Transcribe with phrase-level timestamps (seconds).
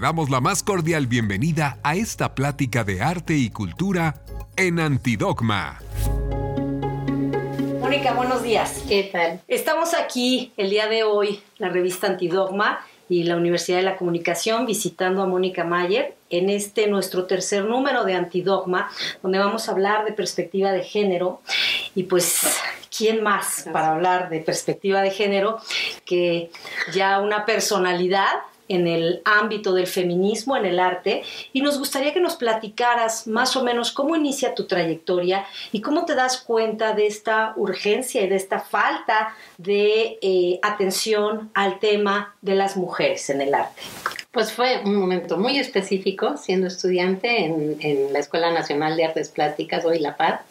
[0.00, 4.14] Damos la más cordial bienvenida a esta plática de arte y cultura
[4.56, 5.78] en Antidogma.
[7.80, 8.82] Mónica, buenos días.
[8.88, 9.42] ¿Qué tal?
[9.46, 14.64] Estamos aquí el día de hoy, la revista Antidogma y la Universidad de la Comunicación,
[14.64, 18.90] visitando a Mónica Mayer en este nuestro tercer número de Antidogma,
[19.22, 21.42] donde vamos a hablar de perspectiva de género.
[21.94, 22.58] Y pues,
[22.96, 25.58] ¿quién más para hablar de perspectiva de género
[26.06, 26.50] que
[26.94, 28.30] ya una personalidad
[28.70, 33.56] en el ámbito del feminismo, en el arte, y nos gustaría que nos platicaras más
[33.56, 38.28] o menos cómo inicia tu trayectoria y cómo te das cuenta de esta urgencia y
[38.28, 43.82] de esta falta de eh, atención al tema de las mujeres en el arte.
[44.30, 49.84] Pues fue un momento muy específico, siendo estudiante en, la Escuela Nacional de Artes Plásticas,
[49.84, 50.42] hoy La Paz.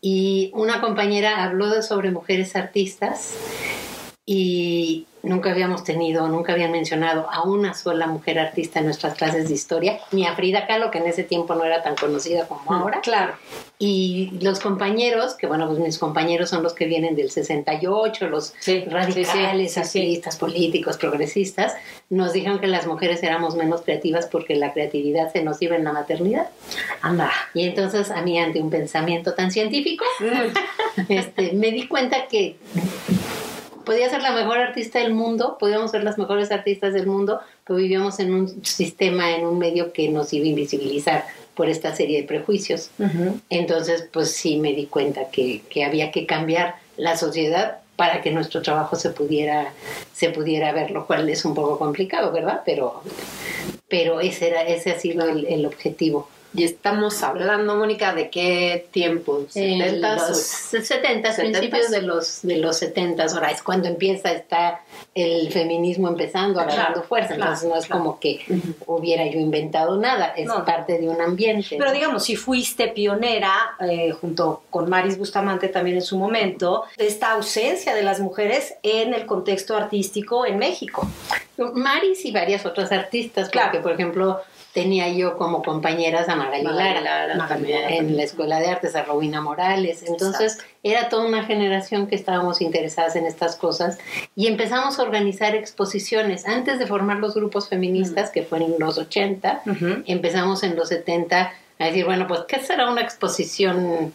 [0.00, 3.34] Y una compañera habló sobre mujeres artistas
[4.24, 9.48] y nunca habíamos tenido, nunca habían mencionado a una sola mujer artista en nuestras clases
[9.48, 12.62] de historia, ni a Frida Kahlo, que en ese tiempo no era tan conocida como
[12.62, 13.00] mm, ahora.
[13.00, 13.34] Claro.
[13.78, 18.54] Y los compañeros, que bueno, pues mis compañeros son los que vienen del 68, los
[18.88, 21.74] radicales, activistas políticos, progresistas,
[22.08, 25.82] nos dijeron que las mujeres éramos menos creativas porque la creatividad se nos iba en
[25.82, 26.48] la maternidad.
[27.00, 27.32] Anda.
[27.54, 30.04] Y entonces a mí, ante un pensamiento tan científico,
[31.08, 32.56] este, me di cuenta que
[33.84, 37.78] podía ser la mejor artista del mundo, podíamos ser las mejores artistas del mundo, pero
[37.78, 41.24] vivíamos en un sistema, en un medio que nos iba a invisibilizar
[41.54, 42.90] por esta serie de prejuicios.
[43.50, 48.30] Entonces, pues sí me di cuenta que, que, había que cambiar la sociedad para que
[48.30, 49.72] nuestro trabajo se pudiera,
[50.14, 52.62] se pudiera ver, lo cual es un poco complicado, ¿verdad?
[52.64, 53.02] Pero,
[53.88, 56.28] pero ese, era, ese ha sido el, el objetivo.
[56.54, 59.46] Y estamos hablando, Mónica, ¿de qué tiempo?
[59.54, 64.82] ¿70 los 70, principios de los, de los 70, ahora es cuando empieza está
[65.14, 68.40] el feminismo empezando, agarrando fuerza, entonces no es como que
[68.86, 71.76] hubiera yo inventado nada, es parte de un ambiente.
[71.78, 77.06] Pero digamos, si fuiste pionera, eh, junto con Maris Bustamante también en su momento, de
[77.06, 81.08] esta ausencia de las mujeres en el contexto artístico en México.
[81.74, 84.40] Maris y varias otras artistas, porque por ejemplo
[84.72, 87.36] tenía yo como compañeras a Magali Lara,
[87.90, 90.02] en la Escuela de Artes, a Robina Morales.
[90.06, 93.98] Entonces era toda una generación que estábamos interesadas en estas cosas
[94.34, 96.46] y empezamos a organizar exposiciones.
[96.46, 99.62] Antes de formar los grupos feministas, que fueron en los 80,
[100.06, 104.12] empezamos en los 70 a decir, bueno, pues, ¿qué será una exposición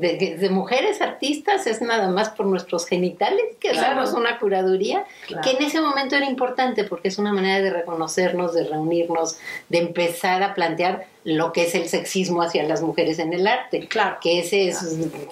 [0.00, 5.04] de, mujeres artistas es nada más por nuestros genitales que hacemos una curaduría
[5.42, 9.78] que en ese momento era importante porque es una manera de reconocernos, de reunirnos, de
[9.78, 13.86] empezar a plantear lo que es el sexismo hacia las mujeres en el arte.
[13.88, 14.16] Claro.
[14.20, 14.72] Que ese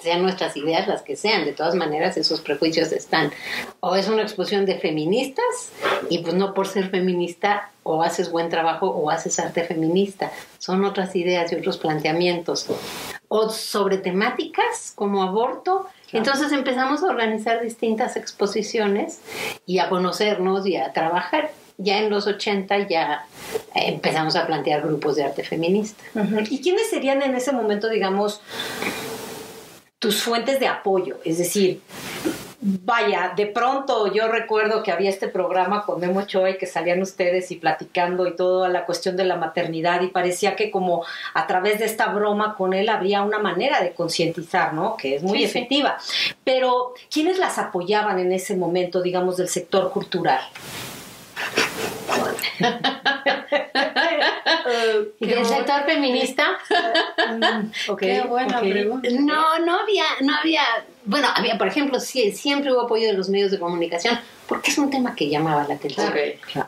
[0.01, 1.45] sean nuestras ideas las que sean.
[1.45, 3.31] De todas maneras, esos prejuicios están.
[3.79, 5.71] O es una exposición de feministas
[6.09, 10.31] y pues no por ser feminista o haces buen trabajo o haces arte feminista.
[10.59, 12.67] Son otras ideas y otros planteamientos.
[13.29, 15.87] O sobre temáticas como aborto.
[16.11, 19.21] Entonces empezamos a organizar distintas exposiciones
[19.65, 23.25] y a conocernos y a trabajar ya en los 80 ya
[23.73, 26.03] empezamos a plantear grupos de arte feminista.
[26.49, 28.41] ¿Y quiénes serían en ese momento, digamos,
[29.97, 31.19] tus fuentes de apoyo?
[31.23, 31.81] Es decir,
[32.61, 37.01] vaya, de pronto yo recuerdo que había este programa con Memo Ochoa y que salían
[37.01, 41.47] ustedes y platicando y toda la cuestión de la maternidad y parecía que como a
[41.47, 44.97] través de esta broma con él habría una manera de concientizar, ¿no?
[44.97, 45.97] Que es muy efectiva.
[46.43, 50.41] Pero, ¿quiénes las apoyaban en ese momento, digamos, del sector cultural?
[55.19, 56.57] ¿Y del sector feminista?
[57.99, 59.09] Qué buena pregunta.
[59.19, 60.61] No, no había, no había,
[61.05, 64.89] bueno, había, por ejemplo, siempre hubo apoyo de los medios de comunicación, porque es un
[64.89, 66.11] tema que llamaba la atención.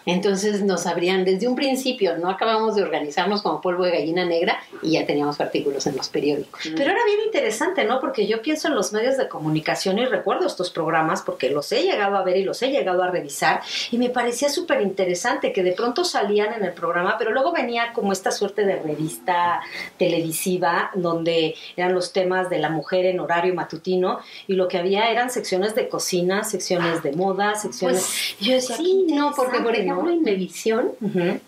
[0.05, 4.59] Entonces nos abrían desde un principio, no acabamos de organizarnos como polvo de gallina negra
[4.83, 6.61] y ya teníamos artículos en los periódicos.
[6.63, 7.99] Pero era bien interesante, ¿no?
[7.99, 11.81] Porque yo pienso en los medios de comunicación y recuerdo estos programas porque los he
[11.81, 15.63] llegado a ver y los he llegado a revisar y me parecía súper interesante que
[15.63, 19.59] de pronto salían en el programa, pero luego venía como esta suerte de revista
[19.97, 25.09] televisiva donde eran los temas de la mujer en horario matutino y lo que había
[25.09, 29.75] eran secciones de cocina, secciones de moda, secciones pues, yo decía, sí, no, porque por
[29.75, 30.91] ejemplo en Medición,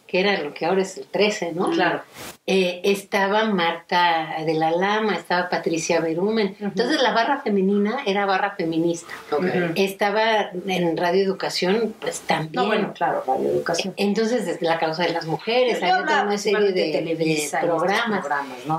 [0.07, 1.71] que era lo que ahora es el 13, ¿no?
[1.71, 2.01] Claro.
[2.45, 6.57] Eh, estaba Marta de la Lama, estaba Patricia Berumen.
[6.59, 9.13] Entonces la barra femenina era barra feminista.
[9.75, 12.51] Estaba en Radio Educación, pues también.
[12.51, 13.93] No, bueno, claro, Radio Educación.
[13.95, 18.25] Entonces, desde la causa de las mujeres, había toda una serie de, programas.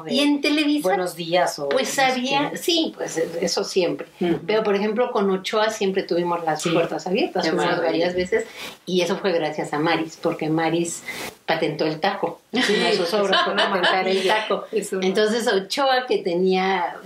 [0.09, 0.83] y en televisión.
[0.83, 1.71] Buenos días o.
[1.71, 4.09] Pues había, sí, pues eso siempre.
[4.47, 8.45] Pero por ejemplo, con Ochoa siempre tuvimos las puertas abiertas, unas varias veces.
[8.87, 11.03] Y eso fue gracias a Maris, porque Maris
[11.47, 12.41] patentó el taco.
[12.53, 14.65] Una de sus obras fue patentar el taco.
[14.73, 16.97] Entonces Ochoa, que tenía,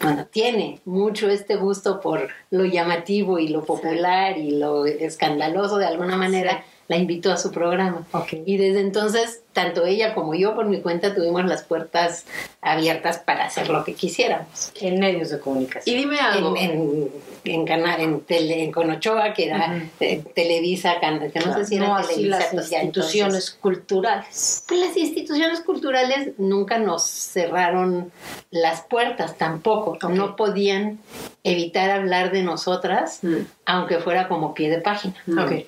[0.00, 5.86] bueno, tiene mucho este gusto por lo llamativo y lo popular y lo escandaloso de
[5.86, 8.06] alguna manera, la invitó a su programa.
[8.44, 12.26] Y desde entonces, tanto ella como yo, por mi cuenta, tuvimos las puertas
[12.60, 14.70] abiertas para hacer lo que quisiéramos.
[14.78, 15.96] En medios de comunicación.
[15.96, 16.54] Y dime algo.
[16.58, 17.10] En,
[17.42, 22.02] en, canal, en, tele, en Conochoa, que era eh, Televisa, que no sé si era
[22.02, 22.38] Televisa.
[22.38, 24.64] las pues instituciones culturales.
[24.68, 28.12] Pues las instituciones culturales nunca nos cerraron
[28.50, 29.96] las puertas tampoco.
[30.10, 30.98] No podían
[31.44, 33.36] evitar hablar de nosotras, mm.
[33.64, 35.14] aunque fuera como pie de página.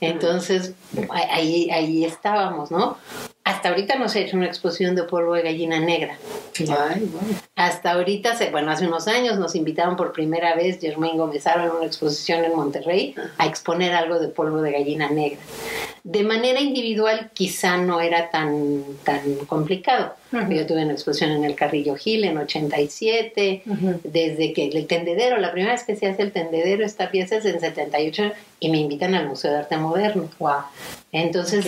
[0.00, 0.72] Entonces,
[1.10, 2.96] ahí, ahí estábamos, ¿no?
[3.48, 6.18] Hasta ahorita no se ha hecho una exposición de polvo de gallina negra.
[7.56, 11.86] Hasta ahorita, bueno, hace unos años nos invitaron por primera vez Germain Gómez en una
[11.86, 15.38] exposición en Monterrey a exponer algo de polvo de gallina negra.
[16.04, 20.12] De manera individual quizá no era tan, tan complicado.
[20.30, 23.62] Yo tuve una exposición en el Carrillo Gil en 87,
[24.04, 27.46] desde que el tendedero, la primera vez que se hace el tendedero, esta pieza es
[27.46, 30.28] en 78 y me invitan al Museo de Arte Moderno.
[30.38, 30.62] Wow.
[31.12, 31.64] Entonces,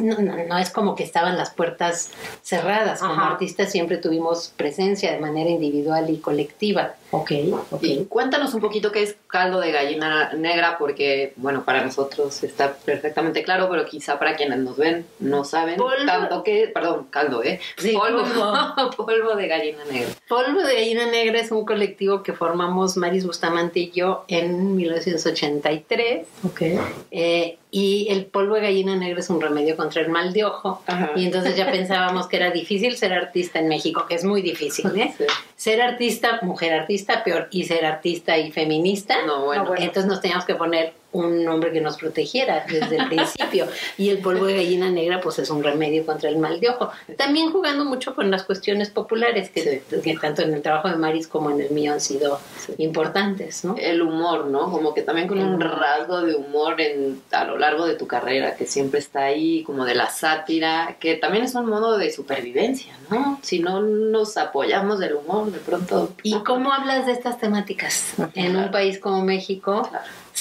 [0.00, 2.10] no, es como que estaban las puertas
[2.42, 3.00] cerradas.
[3.00, 6.94] Como artistas siempre tuvimos presencia de manera individual y colectiva.
[7.10, 7.32] Ok,
[7.70, 7.82] ok.
[7.82, 12.74] Y cuéntanos un poquito qué es caldo de gallina negra, porque, bueno, para nosotros está
[12.74, 17.60] perfectamente claro, pero quizá para quienes nos ven no saben tanto que, perdón, caldo, ¿eh?
[17.76, 18.24] Sí, polvo.
[18.96, 20.08] polvo de gallina negra.
[20.28, 26.26] Polvo de gallina negra es un colectivo que formamos Maris Bustamante y yo en 1983.
[26.44, 26.62] Ok.
[27.10, 30.82] Eh, y el polvo de gallina negra es un remedio contra el mal de ojo.
[31.14, 34.86] Y entonces ya pensábamos que era difícil ser artista en México, que es muy difícil,
[34.96, 35.14] ¿eh?
[35.56, 39.24] Ser artista, mujer artista, peor, y ser artista y feminista.
[39.26, 39.74] No, bueno.
[39.76, 43.66] Entonces nos teníamos que poner un nombre que nos protegiera desde el principio.
[43.96, 46.90] Y el polvo de gallina negra, pues es un remedio contra el mal de ojo.
[47.16, 49.82] También jugando mucho con las cuestiones populares, que,
[50.20, 52.40] tanto en el trabajo de Maris como en el mío han sido
[52.78, 53.76] importantes, ¿no?
[53.78, 54.70] El humor, ¿no?
[54.70, 58.56] Como que también con un rasgo de humor en, a lo largo de tu carrera,
[58.56, 62.94] que siempre está ahí, como de la sátira, que también es un modo de supervivencia,
[63.10, 63.38] ¿no?
[63.42, 66.12] Si no nos apoyamos del humor, de pronto...
[66.22, 69.88] ¿Y cómo hablas de estas temáticas en un país como México?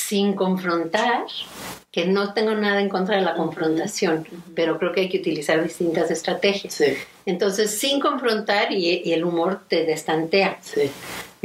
[0.07, 1.25] Sin confrontar,
[1.92, 5.63] que no tengo nada en contra de la confrontación, pero creo que hay que utilizar
[5.63, 6.81] distintas estrategias.
[7.25, 10.60] Entonces, sin confrontar y, el humor te destantea.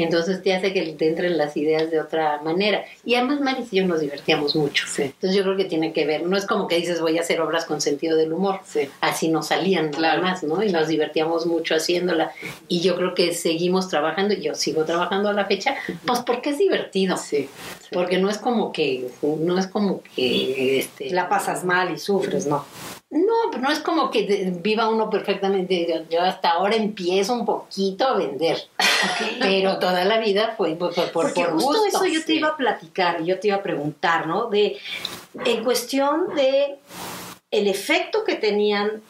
[0.03, 2.85] Entonces te hace que te entren las ideas de otra manera.
[3.05, 4.87] Y además Maris y yo nos divertíamos mucho.
[4.97, 7.41] Entonces yo creo que tiene que ver, no es como que dices voy a hacer
[7.41, 8.61] obras con sentido del humor.
[9.01, 10.63] Así nos salían nada más, ¿no?
[10.63, 12.33] Y nos divertíamos mucho haciéndola.
[12.69, 16.51] Y yo creo que seguimos trabajando, y yo sigo trabajando a la fecha, pues porque
[16.51, 17.17] es divertido.
[17.17, 17.49] Sí.
[17.93, 22.47] Porque no es como que, no es como que este, la pasas mal y sufres,
[22.47, 22.65] ¿no?
[23.11, 26.07] No, no es como que viva uno perfectamente.
[26.09, 28.69] Yo hasta ahora empiezo un poquito a vender,
[29.41, 33.23] pero toda la vida fue por, por, Porque justo eso yo te iba a platicar,
[33.25, 34.47] yo te iba a preguntar, ¿no?
[34.47, 34.79] De,
[35.45, 36.79] en cuestión de
[37.51, 39.03] el efecto que tenían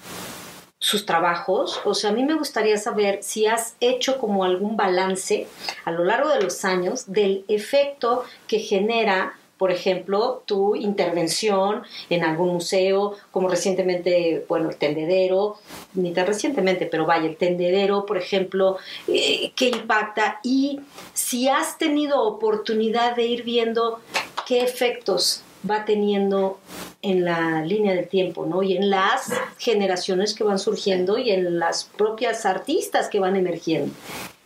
[0.79, 5.47] sus trabajos, o sea, a mí me gustaría saber si has hecho como algún balance
[5.85, 12.25] a lo largo de los años del efecto que genera por ejemplo, tu intervención en
[12.25, 15.57] algún museo, como recientemente, bueno, el tendedero,
[15.93, 20.81] ni tan recientemente, pero vaya, el tendedero, por ejemplo, eh, impacta y
[21.13, 24.01] si has tenido oportunidad de ir viendo
[24.47, 26.59] qué efectos va teniendo
[27.03, 28.63] en la línea del tiempo, ¿no?
[28.63, 33.93] Y en las generaciones que van surgiendo y en las propias artistas que van emergiendo.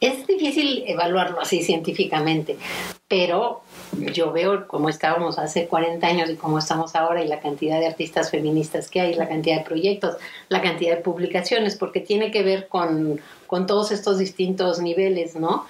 [0.01, 2.57] Es difícil evaluarlo así científicamente,
[3.07, 3.63] pero
[4.13, 7.87] yo veo cómo estábamos hace 40 años y cómo estamos ahora y la cantidad de
[7.87, 10.17] artistas feministas que hay, la cantidad de proyectos,
[10.49, 13.21] la cantidad de publicaciones, porque tiene que ver con,
[13.69, 15.65] todos estos distintos niveles, ¿no?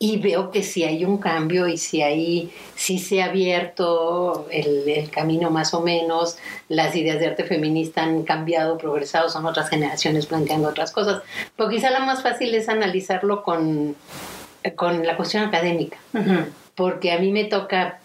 [0.00, 4.88] Y veo que si hay un cambio y si hay, si se ha abierto el,
[4.88, 9.68] el camino más o menos, las ideas de arte feminista han cambiado, progresado, son otras
[9.68, 11.22] generaciones planteando otras cosas.
[11.56, 13.94] Pero quizá lo más fácil es analizarlo con,
[14.74, 15.98] con la cuestión académica
[16.80, 18.00] porque a mí me toca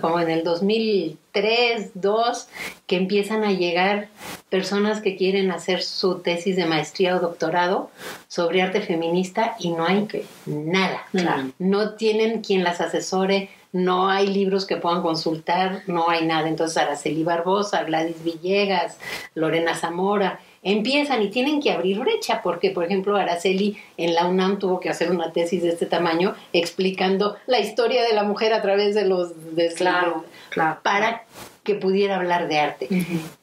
[0.00, 2.48] como en el 2003, 2002,
[2.88, 4.08] que empiezan a llegar
[4.48, 7.92] personas que quieren hacer su tesis de maestría o doctorado
[8.26, 10.08] sobre arte feminista y no hay
[10.46, 11.06] nada.
[11.60, 16.48] No tienen quien las asesore, no hay libros que puedan consultar, no hay nada.
[16.48, 18.98] Entonces Araceli Barbosa, Gladys Villegas,
[19.36, 24.58] Lorena Zamora, empiezan y tienen que abrir brecha, porque por ejemplo Araceli en la UNAM
[24.58, 28.62] tuvo que hacer una tesis de este tamaño explicando la historia de la mujer a
[28.62, 29.56] través de los...
[29.56, 30.78] De claro, claro.
[30.82, 31.24] Para
[31.62, 32.88] que pudiera hablar de arte.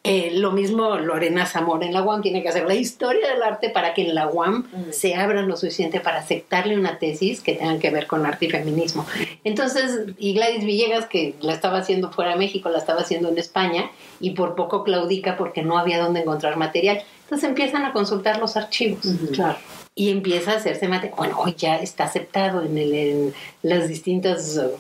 [0.04, 3.70] Eh, lo mismo Lorena Zamora en la UAM tiene que hacer la historia del arte
[3.70, 7.80] para que en la UAM se abran lo suficiente para aceptarle una tesis que tenga
[7.80, 9.06] que ver con arte y feminismo.
[9.44, 13.38] Entonces, y Gladys Villegas, que la estaba haciendo fuera de México, la estaba haciendo en
[13.38, 17.02] España, y por poco claudica porque no había dónde encontrar material.
[17.24, 19.06] Entonces empiezan a consultar los archivos.
[19.34, 19.58] Claro
[20.00, 21.12] y empieza a hacerse mate.
[21.18, 23.34] Bueno, hoy ya está aceptado en, el, en
[23.64, 24.72] los distintos uh,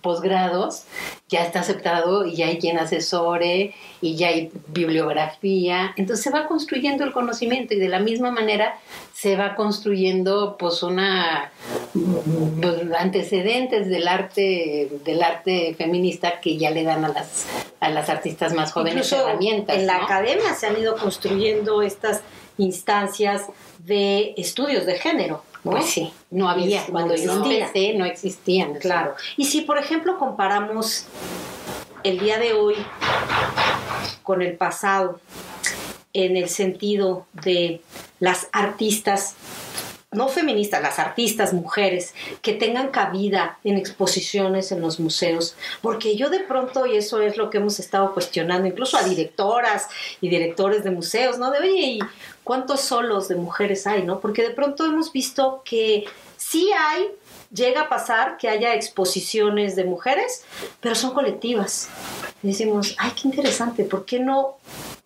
[0.00, 0.84] posgrados,
[1.28, 5.92] ya está aceptado y ya hay quien asesore y ya hay bibliografía.
[5.96, 8.78] Entonces se va construyendo el conocimiento y de la misma manera
[9.14, 11.50] se va construyendo pues una
[11.92, 17.46] pues, antecedentes del arte del arte feminista que ya le dan a las
[17.80, 19.76] a las artistas más jóvenes herramientas.
[19.76, 22.22] En la academia se han ido construyendo estas
[22.58, 23.46] instancias
[23.78, 25.42] de estudios de género.
[25.66, 25.72] ¿No?
[25.72, 26.84] Pues sí, no había.
[26.86, 28.74] Cuando yo empecé no existían.
[28.74, 29.14] Claro.
[29.36, 31.06] Y si, por ejemplo, comparamos
[32.04, 32.76] el día de hoy
[34.22, 35.20] con el pasado,
[36.12, 37.82] en el sentido de
[38.20, 39.34] las artistas
[40.16, 46.30] no feministas, las artistas, mujeres, que tengan cabida en exposiciones en los museos, porque yo
[46.30, 49.88] de pronto, y eso es lo que hemos estado cuestionando, incluso a directoras
[50.20, 51.50] y directores de museos, ¿no?
[51.50, 51.98] De, oye, ¿y
[52.42, 54.20] cuántos solos de mujeres hay, ¿no?
[54.20, 56.04] Porque de pronto hemos visto que
[56.36, 57.06] sí hay,
[57.52, 60.44] llega a pasar que haya exposiciones de mujeres,
[60.80, 61.88] pero son colectivas.
[62.42, 64.56] Decimos, ay, qué interesante, ¿por qué no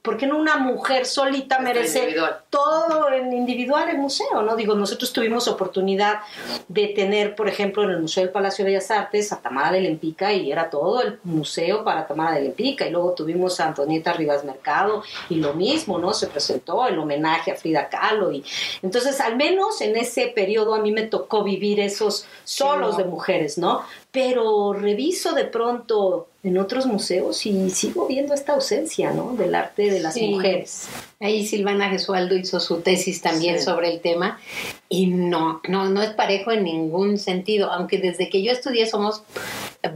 [0.02, 2.16] ¿por qué no una mujer solita merece
[2.48, 4.42] todo en individual el museo?
[4.42, 4.56] ¿no?
[4.56, 6.20] Digo, nosotros tuvimos oportunidad
[6.68, 9.82] de tener, por ejemplo, en el Museo del Palacio de Bellas Artes a Tamara de
[9.82, 12.86] Lempica y era todo el museo para Tamara de Lempica.
[12.86, 16.14] Y luego tuvimos a Antonieta Rivas Mercado y lo mismo, ¿no?
[16.14, 18.32] Se presentó el homenaje a Frida Kahlo.
[18.32, 18.42] Y
[18.82, 23.58] entonces, al menos en ese periodo a mí me tocó vivir esos solos de mujeres,
[23.58, 23.84] ¿no?
[24.10, 29.34] Pero reviso de pronto en otros museos y sigo viendo esta ausencia, ¿no?
[29.36, 30.88] Del arte de las mujeres.
[31.20, 34.40] Ahí Silvana Gesualdo hizo su tesis también sobre el tema
[34.88, 39.22] y no, no, no es parejo en ningún sentido, aunque desde que yo estudié somos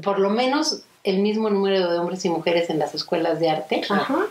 [0.03, 3.83] por lo menos el mismo número de hombres y mujeres en las escuelas de arte,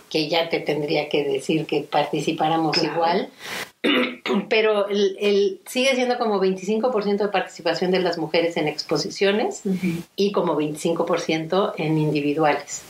[0.10, 3.29] que ya te tendría que decir que participáramos igual,
[4.50, 9.62] pero el, sigue siendo como 25% de participación de las mujeres en exposiciones
[10.16, 12.84] y como 25% en individuales.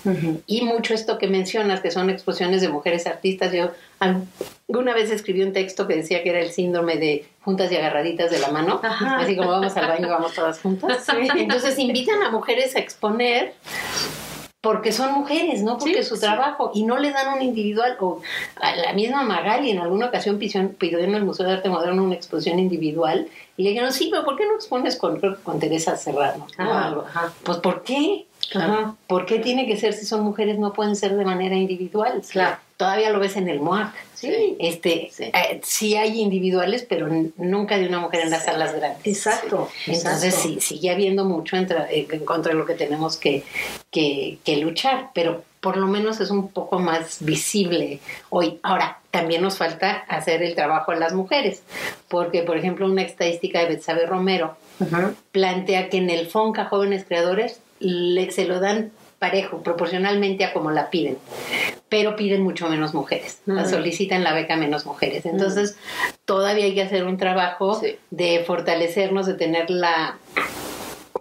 [0.46, 5.42] Y mucho esto que mencionas, que son exposiciones de mujeres artistas, yo alguna vez escribí
[5.42, 8.80] un texto que decía que era el síndrome de juntas y agarraditas de la mano,
[8.84, 11.08] así como vamos al baño, vamos todas juntas.
[11.36, 13.54] Entonces invitan a mujeres a exponer
[14.63, 18.22] porque son mujeres, no porque su trabajo, y no le dan un individual, o
[18.62, 22.15] a la misma Magali en alguna ocasión pidió en el Museo de Arte Moderno una
[22.15, 23.27] exposición individual,
[23.58, 26.48] y le dijeron, sí, pero ¿por qué no expones con, con Teresa Serrano?
[26.58, 26.96] Ah,
[27.43, 28.25] pues ¿por qué?
[29.05, 32.22] ¿Por qué tiene que ser si son mujeres no pueden ser de manera individual?
[32.32, 32.55] Claro.
[32.84, 33.94] Todavía lo ves en el MOAC.
[34.13, 34.58] Sí.
[34.60, 35.96] Este, eh, sí.
[35.96, 39.06] hay individuales, pero nunca de una mujer en las salas grandes.
[39.06, 39.70] Exacto.
[39.88, 43.44] Entonces sí, sigue habiendo mucho eh, en contra de lo que tenemos que,
[43.90, 48.60] que, que luchar, pero por lo menos es un poco más visible hoy.
[48.63, 51.63] Ahora, también nos falta hacer el trabajo a las mujeres,
[52.10, 54.58] porque por ejemplo una estadística de Betsabe Romero
[55.32, 60.90] plantea que en el FONCA Jóvenes Creadores se lo dan parejo, proporcionalmente a como la
[60.90, 61.18] piden,
[61.94, 65.28] pero piden mucho menos mujeres, solicitan la beca menos mujeres.
[65.28, 65.78] Entonces,
[66.26, 70.18] todavía hay que hacer un trabajo de fortalecernos, de tener la,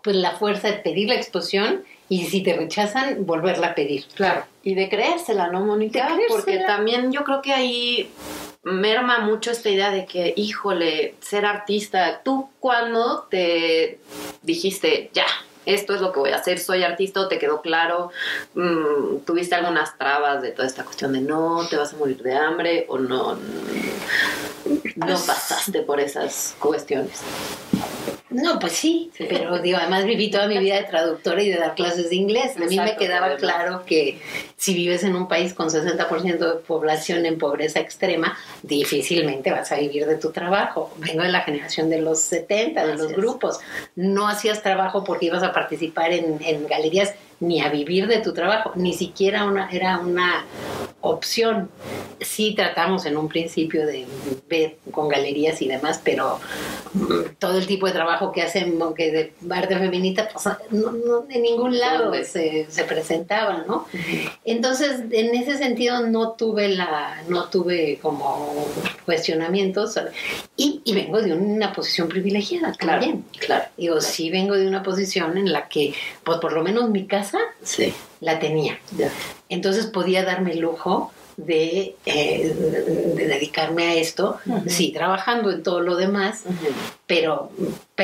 [0.03, 4.07] pues, la fuerza de pedir la exposición y si te rechazan, volverla a pedir.
[4.15, 4.47] Claro.
[4.63, 6.09] Y de creérsela, ¿no, Mónica?
[6.27, 8.11] Porque también yo creo que ahí
[8.63, 13.99] merma mucho esta idea de que, híjole, ser artista, tú cuando te
[14.41, 15.27] dijiste, ya,
[15.67, 18.11] esto es lo que voy a hacer, soy artista, o te quedó claro,
[18.55, 22.35] mm, tuviste algunas trabas de toda esta cuestión de no, te vas a morir de
[22.35, 27.21] hambre o no, no pues pasaste por esas cuestiones.
[28.33, 31.75] No, pues sí, pero digo, además viví toda mi vida de traductora y de dar
[31.75, 32.57] clases de inglés.
[32.57, 34.21] A mí me quedaba claro que
[34.57, 39.77] si vives en un país con 60% de población en pobreza extrema, difícilmente vas a
[39.77, 40.93] vivir de tu trabajo.
[40.97, 43.61] Vengo de la generación de los 70, de los grupos.
[43.97, 48.33] No hacías trabajo porque ibas a participar en, en galerías ni a vivir de tu
[48.33, 50.45] trabajo, ni siquiera una, era una
[51.01, 51.69] opción.
[52.21, 54.07] Sí tratamos en un principio de
[54.49, 56.39] ver con galerías y demás, pero
[56.95, 61.41] mm, todo el tipo de trabajo que hacen, que de arte feminista, pues, no, de
[61.41, 63.87] ningún lado se, se, presentaba, ¿no?
[64.45, 68.65] Entonces, en ese sentido no tuve la, no tuve como
[69.05, 69.99] cuestionamientos
[70.57, 73.25] y, y vengo de una posición privilegiada claro, también.
[73.41, 73.65] Claro.
[73.77, 77.32] Digo, sí vengo de una posición en la que, pues por lo menos mi casa
[77.63, 77.95] Sí.
[78.21, 78.79] la tenía.
[79.49, 82.55] Entonces podía darme el lujo de, eh,
[83.17, 86.45] de, dedicarme a esto, sí, trabajando en todo lo demás,
[87.07, 87.51] pero,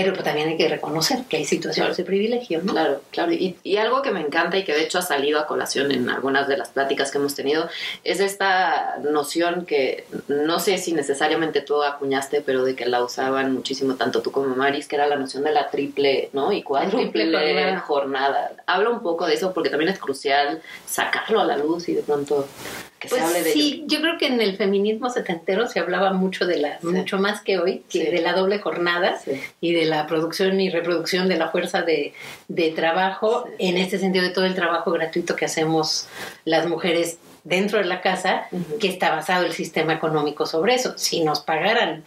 [0.04, 2.72] pero también hay que reconocer que hay situaciones de privilegio, ¿no?
[2.72, 3.32] Claro, claro.
[3.32, 6.10] Y, y, algo que me encanta y que de hecho ha salido a colación en
[6.10, 7.68] algunas de las pláticas que hemos tenido
[8.04, 13.52] es esta noción que no sé si necesariamente tú acuñaste, pero de que la usaban
[13.52, 16.52] muchísimo tanto tú como Maris, que era la noción de la triple, ¿no?
[16.52, 17.80] Y cuádruple jornada.
[17.80, 18.52] jornada.
[18.66, 22.02] Habla un poco de eso porque también es crucial sacarlo a la luz y de
[22.02, 22.46] pronto
[22.98, 26.12] que pues se hable de sí, yo creo que en el feminismo setentero se hablaba
[26.12, 26.86] mucho de la, sí.
[26.86, 28.10] mucho más que hoy, que sí.
[28.10, 29.40] de la doble jornada sí.
[29.60, 32.12] y de la producción y reproducción de la fuerza de,
[32.48, 36.06] de trabajo, en este sentido de todo el trabajo gratuito que hacemos
[36.44, 38.78] las mujeres dentro de la casa, uh -huh.
[38.78, 40.92] que está basado el sistema económico sobre eso.
[40.98, 42.04] Si nos pagaran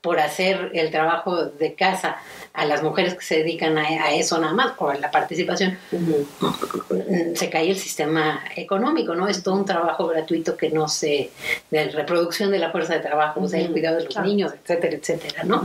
[0.00, 2.16] por hacer el trabajo de casa
[2.52, 5.98] a las mujeres que se dedican a, a eso nada más, por la participación, uh
[6.40, 7.36] -huh.
[7.36, 9.28] se cae el sistema económico, ¿no?
[9.28, 11.30] Es todo un trabajo gratuito que no se...
[11.70, 13.46] de reproducción de la fuerza de trabajo, uh -huh.
[13.46, 14.28] o sea, el cuidado de los claro.
[14.28, 15.58] niños, etcétera, etcétera, ¿no?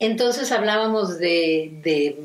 [0.00, 2.18] Entonces hablábamos de, de,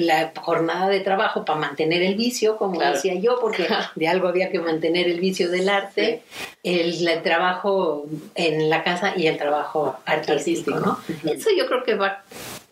[0.00, 2.96] la jornada de trabajo para mantener el vicio, como claro.
[2.96, 6.46] decía yo, porque de algo había que mantener el vicio del arte, sí.
[6.64, 10.98] el, el, trabajo en la casa y el trabajo artístico, ¿no?
[11.08, 11.36] Uh -huh.
[11.36, 12.24] Eso yo creo que va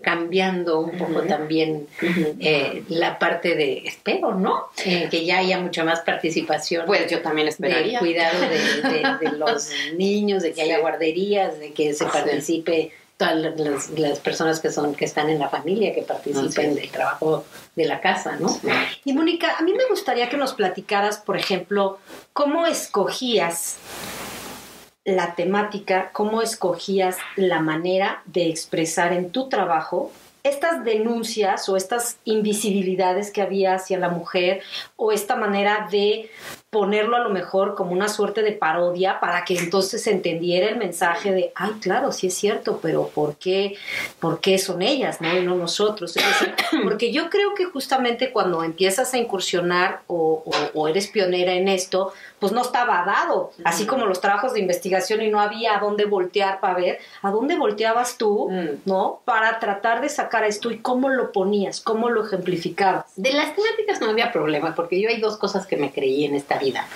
[0.02, 1.28] cambiando un poco uh -huh.
[1.28, 2.36] también uh -huh.
[2.40, 4.64] eh, la parte de, espero, ¿no?
[4.84, 6.86] Eh, que ya haya mucha más participación.
[6.86, 8.00] Pues yo también esperaría.
[8.00, 12.90] De cuidado de, de, de los niños, de que haya guarderías, de que se participe
[13.18, 17.44] todas las, las, personas que son que están en la familia que participen del trabajo
[17.74, 18.48] de la casa, ¿no?
[19.04, 21.98] Y Mónica, a mí me gustaría que nos platicaras, por ejemplo,
[22.32, 23.76] cómo escogías
[25.04, 30.12] la temática, cómo escogías la manera de expresar en tu trabajo
[30.44, 34.62] estas denuncias o estas invisibilidades que había hacia la mujer
[34.96, 36.30] o esta manera de
[36.70, 40.76] ponerlo a lo mejor como una suerte de parodia para que entonces se entendiera el
[40.76, 43.76] mensaje de, ay, claro, sí es cierto, pero ¿por qué,
[44.20, 45.34] por qué son ellas, no?
[45.34, 46.14] Y no nosotros.
[46.16, 51.06] Es decir, porque yo creo que justamente cuando empiezas a incursionar o, o, o, eres
[51.06, 55.40] pionera en esto, pues no estaba dado, así como los trabajos de investigación y no
[55.40, 58.48] había a dónde voltear para ver, a dónde volteabas tú,
[58.84, 59.20] ¿no?
[59.24, 63.06] Para tratar de sacar esto y cómo lo ponías, cómo lo ejemplificabas.
[63.16, 66.36] De las temáticas no había problema, porque yo hay dos cosas que me creí en
[66.36, 66.86] esta vida.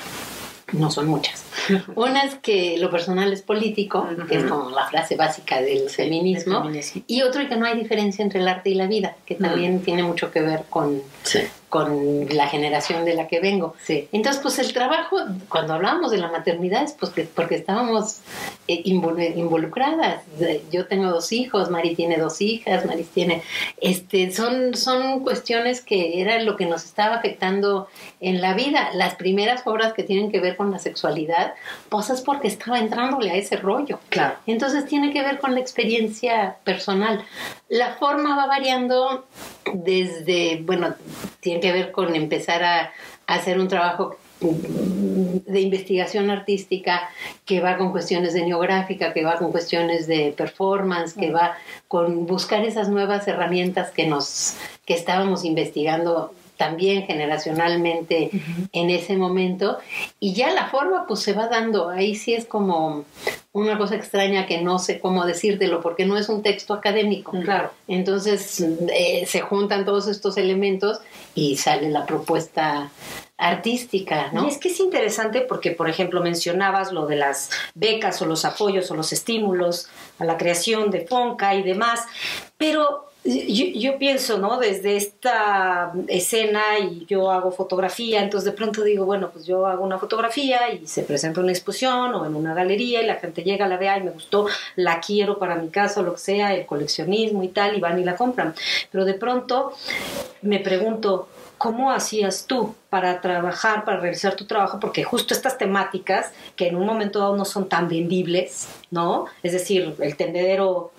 [0.72, 1.44] No son muchas.
[1.94, 4.26] Una es que lo personal es político, uh -huh.
[4.26, 7.78] que es como la frase básica del sí, feminismo, feminismo, y otro que no hay
[7.78, 9.84] diferencia entre el arte y la vida, que también uh -huh.
[9.84, 11.40] tiene mucho que ver con, sí.
[11.72, 13.74] Con la generación de la que vengo.
[13.82, 14.06] Sí.
[14.12, 15.16] Entonces, pues el trabajo,
[15.48, 18.18] cuando hablábamos de la maternidad, es pues porque estábamos
[18.68, 20.22] eh, involucradas.
[20.70, 23.42] Yo tengo dos hijos, Mari tiene dos hijas, Mari tiene...
[23.80, 27.88] Este, son, son cuestiones que era lo que nos estaba afectando
[28.20, 28.90] en la vida.
[28.92, 31.54] Las primeras obras que tienen que ver con la sexualidad,
[31.88, 33.98] pues es porque estaba entrándole a ese rollo.
[34.10, 34.34] Claro.
[34.46, 37.24] Entonces tiene que ver con la experiencia personal.
[37.72, 39.24] La forma va variando
[39.72, 40.94] desde, bueno,
[41.40, 42.92] tiene que ver con empezar a,
[43.26, 47.08] a hacer un trabajo de investigación artística
[47.46, 51.56] que va con cuestiones de neográfica, que va con cuestiones de performance, que va
[51.88, 58.68] con buscar esas nuevas herramientas que nos que estábamos investigando también generacionalmente uh -huh.
[58.72, 59.78] en ese momento
[60.20, 63.04] y ya la forma pues se va dando ahí sí es como
[63.52, 67.72] una cosa extraña que no sé cómo decírtelo porque no es un texto académico claro
[67.88, 71.00] entonces eh, se juntan todos estos elementos
[71.34, 72.92] y sale la propuesta
[73.38, 74.44] artística, ¿no?
[74.44, 78.44] Y es que es interesante porque, por ejemplo, mencionabas lo de las becas o los
[78.44, 79.88] apoyos o los estímulos
[80.20, 82.04] a la creación de FONCA y demás,
[82.56, 84.58] pero yo, pienso, ¿no?
[84.58, 89.84] Desde esta escena y yo hago fotografía, entonces de pronto digo, bueno, pues yo hago
[89.84, 93.68] una fotografía y se presenta una exposición o en una galería y la gente llega,
[93.68, 96.66] la vea y me gustó, la quiero para mi casa o lo que sea, el
[96.66, 98.54] coleccionismo y tal, y van y la compran.
[98.90, 99.72] Pero de pronto
[100.42, 104.80] me pregunto, ¿cómo hacías tú para trabajar, para realizar tu trabajo?
[104.80, 109.26] Porque justo estas temáticas que en un momento dado no son tan vendibles, ¿no?
[109.44, 110.90] Es decir, el tendedero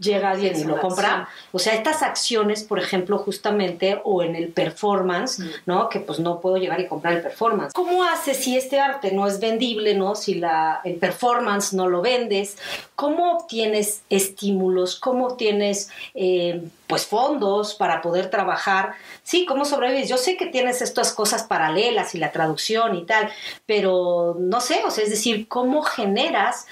[0.00, 1.28] llega alguien y lo compra.
[1.52, 5.88] O sea, estas acciones, por ejemplo, justamente, o en el performance, ¿no?
[5.88, 7.72] Que pues no puedo llegar y comprar el performance.
[7.74, 10.14] ¿Cómo haces si este arte no es vendible, ¿no?
[10.14, 12.56] Si la, el performance no lo vendes,
[12.96, 14.96] ¿cómo obtienes estímulos?
[14.98, 18.94] ¿Cómo obtienes, eh, pues, fondos para poder trabajar?
[19.22, 20.08] Sí, ¿cómo sobrevives?
[20.08, 23.30] Yo sé que tienes estas cosas paralelas y la traducción y tal,
[23.66, 26.66] pero no sé, o sea, es decir, ¿cómo generas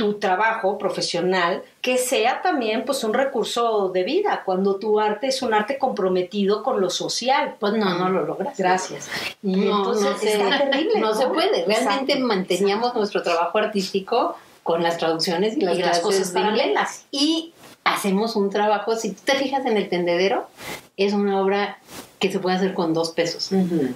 [0.00, 5.42] tu trabajo profesional que sea también pues un recurso de vida, cuando tu arte es
[5.42, 7.56] un arte comprometido con lo social.
[7.60, 8.56] Pues no, no lo logras.
[8.56, 9.10] Gracias.
[9.42, 11.00] Y no, entonces no se, terrible.
[11.00, 11.66] No, se puede.
[11.66, 17.04] Realmente manteníamos nuestro trabajo artístico con las traducciones y las, cosas paralelas.
[17.10, 17.52] Y
[17.84, 20.46] hacemos un trabajo, si tú te fijas en el tendedero,
[21.00, 21.78] es una obra
[22.20, 23.50] que se puede hacer con dos pesos.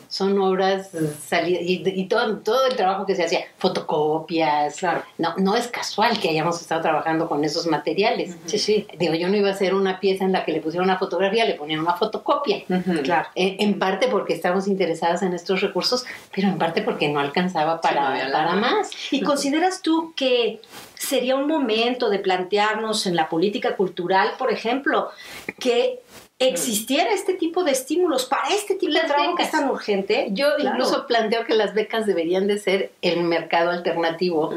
[0.09, 0.91] Son obras
[1.29, 4.77] salidas y, todo, todo el trabajo que se hacía, fotocopias.
[4.77, 5.03] Claro.
[5.19, 8.35] No, no es casual que hayamos estado trabajando con esos materiales.
[8.47, 8.87] Sí, sí.
[8.99, 11.45] Digo, yo no iba a hacer una pieza en la que le pusieran una fotografía,
[11.45, 12.65] le ponían una fotocopia.
[13.03, 13.29] Claro.
[13.35, 18.31] En, parte porque estábamos interesadas en estos recursos, pero en parte porque no alcanzaba para,
[18.33, 18.91] para más.
[19.11, 20.63] ¿Y consideras tú que
[20.95, 25.11] sería un momento de plantearnos en la política cultural, por ejemplo,
[25.59, 26.01] que
[26.39, 30.29] existiera este tipo de estímulos para este tipo de trabajo que es tan urgente.
[30.33, 34.53] Yo incluso planteo que las becas deberían de ser el mercado alternativo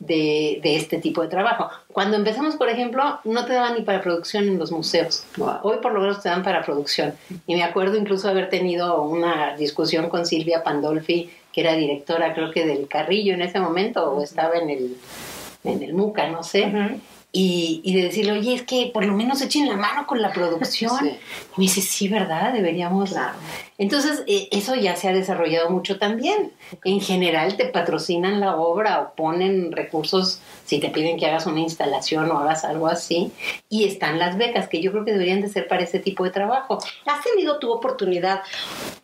[0.00, 1.68] de, este tipo de trabajo.
[1.92, 5.24] Cuando empezamos, por ejemplo, no te daban ni para producción en los museos.
[5.62, 7.14] Hoy por lo menos te dan para producción.
[7.46, 12.50] Y me acuerdo incluso haber tenido una discusión con Silvia Pandolfi, que era directora creo
[12.52, 14.96] que del Carrillo en ese momento, o estaba en el,
[15.64, 17.00] en el MUCA, no sé
[17.38, 21.06] y, de decirle, oye, es que por lo menos echen la mano con la producción.
[21.06, 22.54] Y me dice, sí, ¿verdad?
[22.54, 23.14] Deberíamos.
[23.76, 26.52] Entonces, eh, eso ya se ha desarrollado mucho también.
[26.82, 31.60] En general, te patrocinan la obra o ponen recursos si te piden que hagas una
[31.60, 33.30] instalación o hagas algo así.
[33.68, 36.30] Y están las becas, que yo creo que deberían de ser para ese tipo de
[36.30, 36.78] trabajo.
[37.04, 38.40] ¿Has tenido tu oportunidad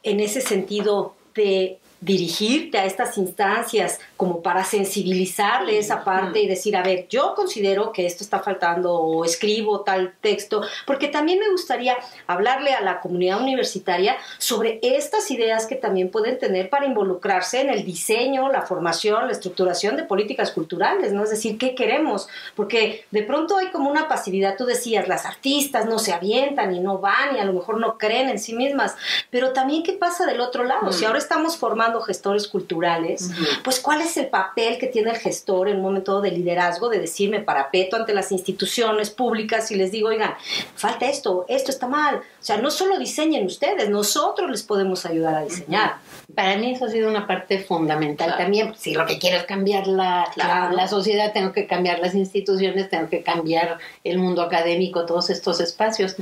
[0.02, 6.76] en ese sentido de dirigirte a estas instancias como para sensibilizarle esa parte y decir,
[6.76, 11.50] a ver, yo considero que esto está faltando o escribo tal texto, porque también me
[11.50, 11.96] gustaría
[12.28, 17.70] hablarle a la comunidad universitaria sobre estas ideas que también pueden tener para involucrarse en
[17.70, 21.24] el diseño, la formación, la estructuración de políticas culturales, ¿no?
[21.24, 22.28] Es decir, ¿qué queremos?
[22.54, 26.78] Porque de pronto hay como una pasividad, tú decías, las artistas no se avientan y
[26.78, 28.94] no van y a lo mejor no creen en sí mismas,
[29.30, 33.28] pero también qué pasa del otro lado, si ahora estamos formando gestores culturales,
[33.64, 36.98] pues cuál es el papel que tiene el gestor en un momento de liderazgo, de
[36.98, 40.34] decirme parapeto ante las instituciones públicas y les digo, oigan,
[40.74, 42.16] falta esto, esto está mal.
[42.16, 45.96] O sea, no solo diseñen ustedes, nosotros les podemos ayudar a diseñar.
[46.34, 48.74] Para mí eso ha sido una parte fundamental también.
[48.76, 53.08] Si lo que quiero es cambiar la, la, sociedad, tengo que cambiar las instituciones, tengo
[53.08, 56.16] que cambiar el mundo académico, todos estos espacios.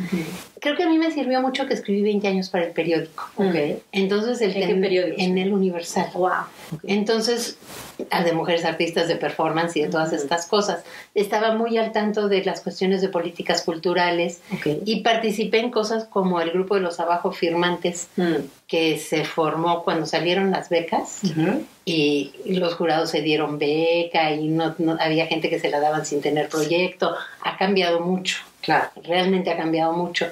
[0.61, 3.31] Creo que a mí me sirvió mucho que escribí 20 años para el periódico.
[3.92, 5.16] Entonces, el ¿En qué periódico?
[5.18, 6.11] En el Universal.
[6.14, 6.31] Wow.
[6.85, 7.59] Entonces,
[7.98, 10.85] de mujeres artistas de performance y de todas estas cosas.
[11.14, 14.40] Estaba muy al tanto de las cuestiones de políticas culturales
[14.85, 18.35] y participé en cosas como el grupo de los abajo firmantes mm.
[18.66, 21.20] que se formó cuando salieron las becas
[21.85, 26.20] y los jurados se dieron beca y no, había gente que se la daban sin
[26.20, 27.14] tener proyecto.
[27.42, 28.37] Ha cambiado mucho.
[28.61, 28.90] Claro.
[29.03, 30.27] Realmente ha cambiado mucho.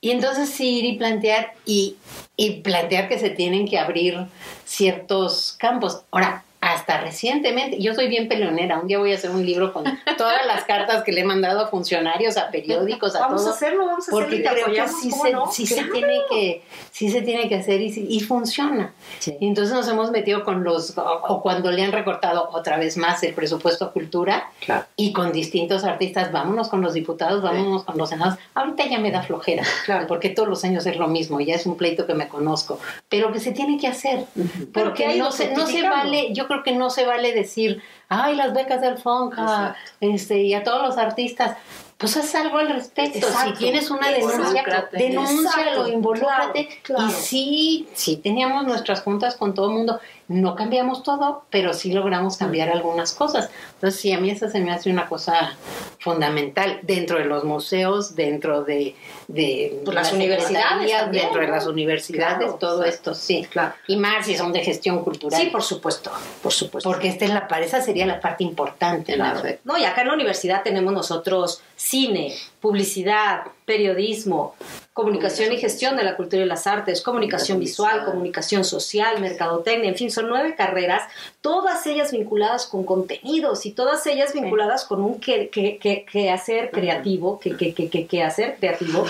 [0.00, 1.96] Y entonces sí ir y plantear y,
[2.36, 4.26] y plantear que se tienen que abrir
[4.64, 6.02] ciertos campos.
[6.10, 9.82] Ahora, hasta recientemente, yo soy bien peleonera, un día voy a hacer un libro con
[10.16, 13.84] todas las cartas que le he mandado a funcionarios, a periódicos, a vamos a hacerlo,
[13.84, 18.20] vamos a porque creo que sí, se, tiene que sí se tiene que hacer y,
[18.20, 18.92] funciona.
[19.40, 23.20] Y entonces nos hemos metido con los, o, cuando le han recortado otra vez más
[23.24, 24.52] el presupuesto a cultura
[24.94, 28.38] y con distintos artistas, vámonos con los diputados, vámonos con los senados.
[28.54, 29.64] Ahorita ya me da flojera,
[30.06, 33.32] porque todos los años es lo mismo, ya es un pleito que me conozco, pero
[33.32, 34.26] que se tiene que hacer,
[34.72, 38.52] porque no se, no se vale, yo creo que no se vale decir, ay, las
[38.52, 41.56] becas del Fonca, este, y a todos los artistas.
[41.96, 43.26] Pues haz algo al respecto.
[43.44, 46.68] Si tienes una denuncia, denúncialo, involúcrate.
[46.98, 50.00] Y sí, sí teníamos nuestras juntas con todo el mundo.
[50.32, 53.50] No cambiamos todo, pero sí logramos cambiar algunas cosas.
[53.74, 55.56] Entonces, sí, a mí esa se me hace una cosa
[55.98, 58.96] fundamental dentro de los museos, dentro de,
[59.28, 63.46] de pues las, universidades, dentro de las universidades, todo esto, sí.
[63.50, 63.74] Claro.
[63.86, 65.40] Y más si son de gestión cultural.
[65.40, 66.10] Sí, por supuesto,
[66.42, 66.88] por supuesto.
[66.88, 69.16] Porque esta es la, esa sería la parte importante.
[69.64, 74.54] No, y acá en la universidad tenemos nosotros cine, publicidad, periodismo,
[74.92, 79.96] comunicación y gestión de la cultura y las artes, comunicación visual, comunicación social, mercadotecnia, en
[79.96, 81.02] fin, son nueve carreras,
[81.40, 87.40] todas ellas vinculadas con contenidos y todas ellas vinculadas con un que, que, hacer creativo,
[87.40, 89.06] que, que, que, que hacer creativo.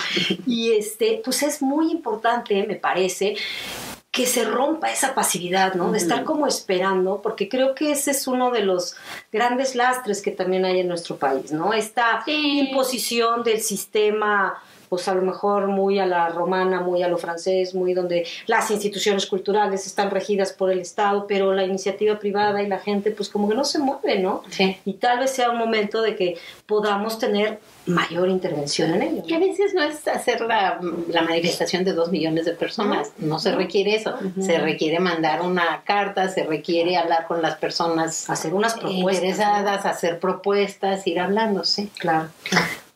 [0.47, 3.37] Y este, pues es muy importante, me parece,
[4.13, 5.91] que se rompa esa pasividad, ¿no?
[5.91, 8.95] De estar como esperando, porque creo que ese es uno de los
[9.33, 11.73] grandes lastres que también hay en nuestro país, ¿no?
[11.73, 14.63] Esta imposición del sistema
[14.93, 18.71] pues a lo mejor muy a la romana, muy a lo francés, muy donde las
[18.71, 23.31] instituciones culturales están regidas por el Estado, pero la iniciativa privada y la gente pues
[23.31, 24.43] como que no se mueve, ¿no?
[24.51, 24.77] Sí.
[24.85, 29.23] Y tal vez sea un momento de que podamos tener mayor intervención en ello.
[29.27, 30.79] Que a veces no es hacer la,
[31.09, 35.85] la manifestación de dos millones de personas, no, se requiere eso, se requiere mandar una
[35.87, 41.65] carta, se requiere hablar con las personas hacer unas propuestas, interesadas, hacer propuestas, ir hablando,
[41.65, 41.91] sí.
[41.99, 42.29] Claro.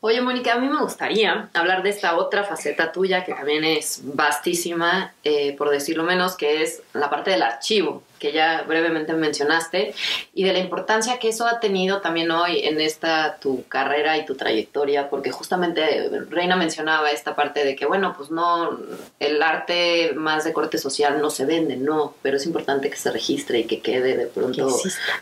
[0.08, 4.02] Oye, Mónica, a mí me gustaría hablar de esta otra faceta tuya que también es
[4.04, 9.94] vastísima, eh, por decirlo menos, que es la parte del archivo que ya brevemente mencionaste,
[10.34, 14.24] y de la importancia que eso ha tenido también hoy en esta tu carrera y
[14.24, 18.78] tu trayectoria, porque justamente Reina mencionaba esta parte de que, bueno, pues no,
[19.20, 23.10] el arte más de corte social no se vende, no, pero es importante que se
[23.10, 24.68] registre y que quede de pronto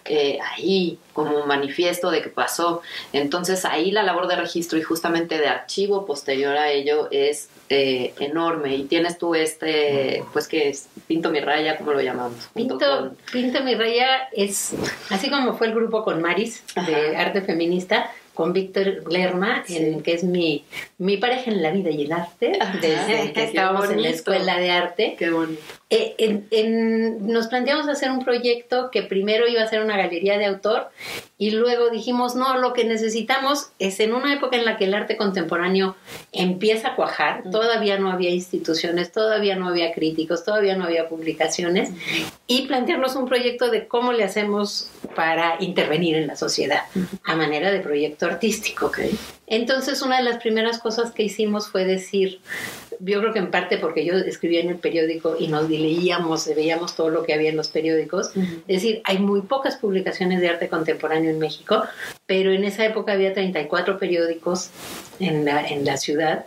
[0.05, 2.83] eh, ahí como manifiesto de que pasó.
[3.13, 8.13] Entonces ahí la labor de registro y justamente de archivo posterior a ello es eh,
[8.21, 12.51] enorme y tienes tú este, pues que es Pinto mi raya, ¿cómo lo llamamos?
[12.55, 12.79] Pinto,
[13.33, 14.75] Pinto mi raya es,
[15.11, 20.25] así como fue el grupo con Maris de arte feminista, con Víctor Lerma, que es
[20.25, 20.65] mi,
[20.99, 24.71] mi pareja en la vida y el arte, desde que estábamos en la escuela de
[24.71, 25.17] arte.
[25.19, 25.63] Qué bonito.
[25.97, 30.89] Eh, nos planteamos hacer un proyecto que primero iba a ser una galería de autor
[31.39, 34.95] y luego dijimos, no, lo que necesitamos es en una época en la que el
[34.95, 35.95] arte contemporáneo
[36.33, 41.91] empieza a cuajar, todavía no había instituciones, todavía no había críticos, todavía no había publicaciones,
[42.49, 46.83] y plantearnos un proyecto de cómo le hacemos para intervenir en la sociedad
[47.23, 48.91] a manera de proyecto artístico.
[49.47, 52.41] Entonces, una de las primeras cosas que hicimos fue decir,
[53.01, 56.95] yo creo que en parte porque yo escribía en el periódico y nos leíamos, veíamos
[56.95, 60.69] todo lo que había en los periódicos, es decir, hay muy pocas publicaciones de arte
[60.69, 61.85] contemporáneo en México,
[62.27, 64.71] pero en esa época había 34 periódicos
[65.21, 66.45] en la, en la ciudad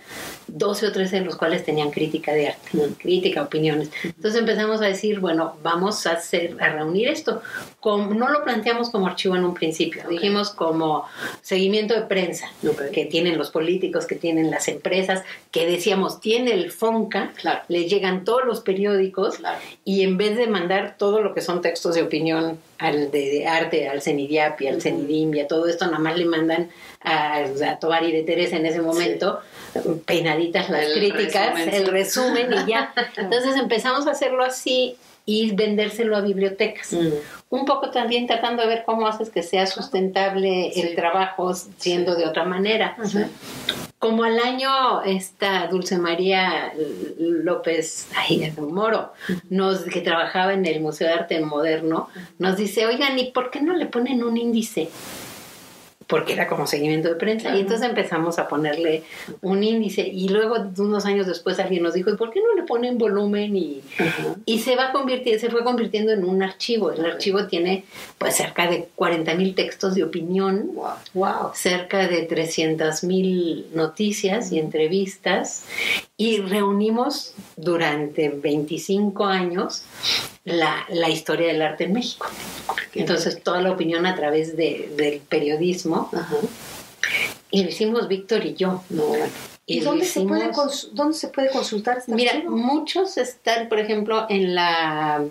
[0.47, 3.89] 12 o 13 de los cuales tenían crítica de arte, crítica, opiniones.
[4.03, 7.41] Entonces empezamos a decir, bueno, vamos a hacer, a reunir esto.
[7.83, 11.05] no lo planteamos como archivo en un principio, dijimos como
[11.41, 12.47] seguimiento de prensa,
[12.91, 17.33] que tienen los políticos, que tienen las empresas, que decíamos, tiene el FONCA,
[17.67, 19.35] le llegan todos los periódicos
[19.83, 23.87] y en vez de mandar todo lo que son textos de opinión al de, arte,
[23.87, 26.69] al CENIDIAP y al CENIDIM y a todo esto, nada más le mandan
[27.01, 29.39] a, a Tobar y de Teresa en ese momento,
[30.05, 32.93] peinaditas las críticas, el resumen y ya.
[33.17, 36.93] Entonces empezamos a hacerlo así y vendérselo a bibliotecas.
[36.93, 37.09] Mm.
[37.49, 42.25] Un poco también tratando de ver cómo haces que sea sustentable el trabajo siendo de
[42.25, 42.97] otra manera.
[43.99, 46.71] Como al año esta Dulce María
[47.17, 49.13] López ay, Moro,
[49.49, 53.61] nos, que trabajaba en el Museo de Arte Moderno, nos dice, oigan, ¿y por qué
[53.61, 54.89] no le ponen un índice?
[56.07, 57.55] Porque era como seguimiento de prensa.
[57.55, 59.03] Y entonces empezamos a ponerle
[59.41, 60.07] un índice.
[60.07, 63.55] Y luego, unos años después, alguien nos dijo, ¿y por qué no le ponen volumen?
[63.55, 63.81] Y,
[64.45, 66.91] y se va convirtiendo, se fue convirtiendo en un archivo.
[66.91, 67.83] El archivo tiene
[68.17, 70.71] pues cerca de 40 mil textos de opinión,
[71.13, 71.51] wow.
[71.53, 75.65] cerca de 300 mil noticias y entrevistas.
[76.15, 79.83] Y reunimos durante 25 años
[80.47, 82.27] la, la historia del arte en México.
[82.93, 86.09] Entonces, toda la opinión a través de, del periodismo.
[87.51, 88.81] Y lo hicimos Víctor y yo.
[89.69, 90.49] ¿Y, dónde, se puede
[90.93, 95.25] dónde se puede consultar este Mira, muchos están, por ejemplo, en la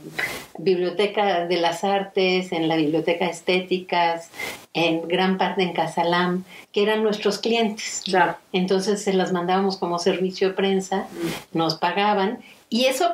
[0.58, 4.28] Biblioteca de las Artes, en la Biblioteca Estéticas,
[4.74, 8.02] en gran parte en Casalam, que eran nuestros clientes.
[8.04, 8.36] Claro.
[8.52, 11.06] Entonces se las mandábamos como servicio de prensa,
[11.54, 13.10] nos pagaban y eso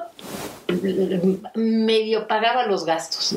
[1.54, 3.36] medio pagaba los gastos.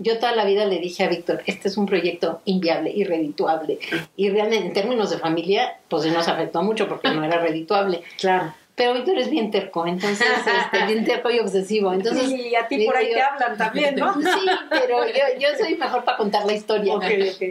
[0.00, 3.78] Yo toda la vida le dije a Víctor, este es un proyecto inviable, irredituable.
[4.16, 8.02] Y realmente en términos de familia, pues nos afectó mucho porque no era redituable.
[8.18, 8.52] Claro.
[8.74, 10.26] Pero Víctor es bien terco, entonces,
[10.64, 11.92] este, bien terco y obsesivo.
[11.92, 14.14] Entonces, y a ti por ahí te hablan también, ¿no?
[14.22, 16.94] Sí, pero yo, yo soy mejor para contar la historia.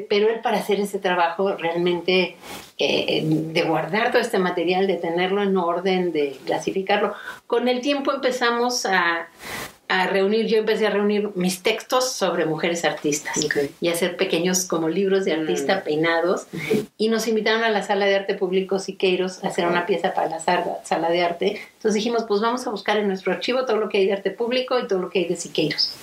[0.09, 2.35] Pero él para hacer ese trabajo realmente
[2.77, 7.13] eh, de guardar todo este material, de tenerlo en orden, de clasificarlo.
[7.45, 9.27] Con el tiempo empezamos a,
[9.91, 13.37] a reunir, yo empecé a reunir mis textos sobre mujeres artistas
[13.81, 15.83] y hacer pequeños como libros de artista mm.
[15.83, 16.47] peinados
[16.97, 20.29] y nos invitaron a la sala de arte público Siqueiros a hacer una pieza para
[20.29, 21.61] la sala, de arte.
[21.73, 24.31] Entonces dijimos, pues vamos a buscar en nuestro archivo todo lo que hay de arte
[24.31, 25.93] público y todo lo que hay de Siqueiros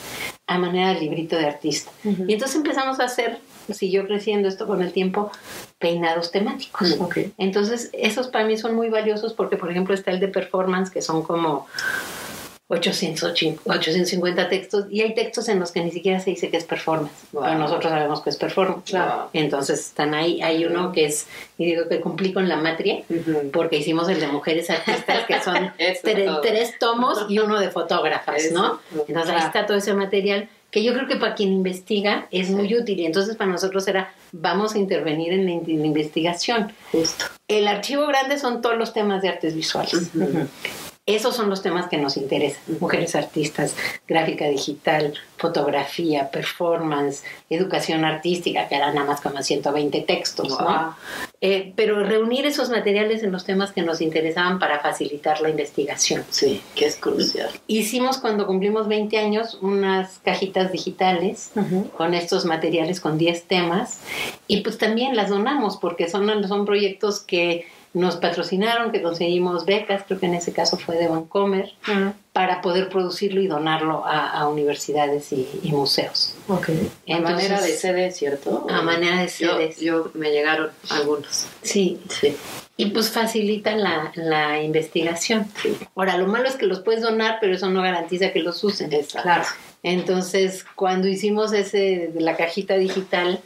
[0.46, 1.90] a manera de librito de artista.
[2.04, 3.38] Y entonces empezamos a hacer,
[3.70, 5.30] siguió creciendo esto con el tiempo,
[5.78, 6.98] peinados temáticos.
[7.38, 11.00] Entonces esos para mí son muy valiosos porque por ejemplo está el de performance que
[11.00, 11.66] son como
[12.70, 13.32] 800,
[13.64, 17.12] 850 textos y hay textos en los que ni siquiera se dice que es performance,
[17.32, 18.94] pero nosotros sabemos que es performance.
[19.32, 21.26] Entonces están ahí, hay uno que es,
[21.56, 23.02] y digo que cumplí con la matria,
[23.54, 25.72] porque hicimos el de mujeres artistas, que son
[26.42, 28.80] tres tomos y uno de fotógrafas, ¿no?
[29.08, 32.74] Entonces ahí está todo ese material que yo creo que para quien investiga es muy
[32.76, 36.72] útil y entonces para nosotros era vamos a intervenir en la, investigación.
[36.92, 37.24] Justo.
[37.48, 40.10] El archivo grande son todos los temas de artes visuales.
[41.08, 42.60] Esos son los temas que nos interesan.
[42.80, 43.74] Mujeres artistas,
[44.06, 50.94] gráfica digital, fotografía, performance, educación artística, que eran nada más como 120 textos, ¿no?
[51.40, 56.24] Eh, pero reunir esos materiales en los temas que nos interesaban para facilitar la investigación.
[56.28, 57.48] Sí, que es crucial.
[57.68, 61.52] Hicimos cuando cumplimos 20 años unas cajitas digitales
[61.96, 64.00] con estos materiales con 10 temas
[64.46, 67.64] y pues también las donamos porque son, son proyectos que
[67.94, 71.72] nos patrocinaron, que conseguimos becas, creo que en ese caso fue de Vancomer,
[72.32, 76.34] para poder producirlo y donarlo a, universidades y, museos.
[76.48, 76.90] Okay.
[77.10, 78.66] a manera de CD, ¿cierto?
[78.70, 79.74] A manera de CD.
[79.80, 81.46] Yo, me llegaron algunos.
[81.62, 82.00] Sí.
[82.08, 82.36] sí.
[82.80, 85.48] Y pues facilitan la, la investigación.
[85.96, 88.88] Ahora, lo malo es que los puedes donar, pero eso no garantiza que los usen.
[89.20, 89.42] Claro.
[89.82, 93.40] Entonces, cuando hicimos ese de la cajita digital,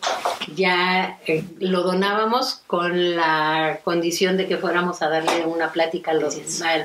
[0.54, 6.14] ya eh, lo donábamos con la condición de que fuéramos a darle una plática a
[6.14, 6.36] los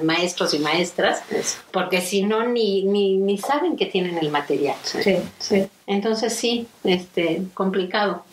[0.03, 1.23] maestros y maestras,
[1.71, 4.77] porque si no, ni, ni, ni saben que tienen el material.
[4.83, 5.67] Sí, sí.
[5.85, 8.23] Entonces, sí, este, complicado.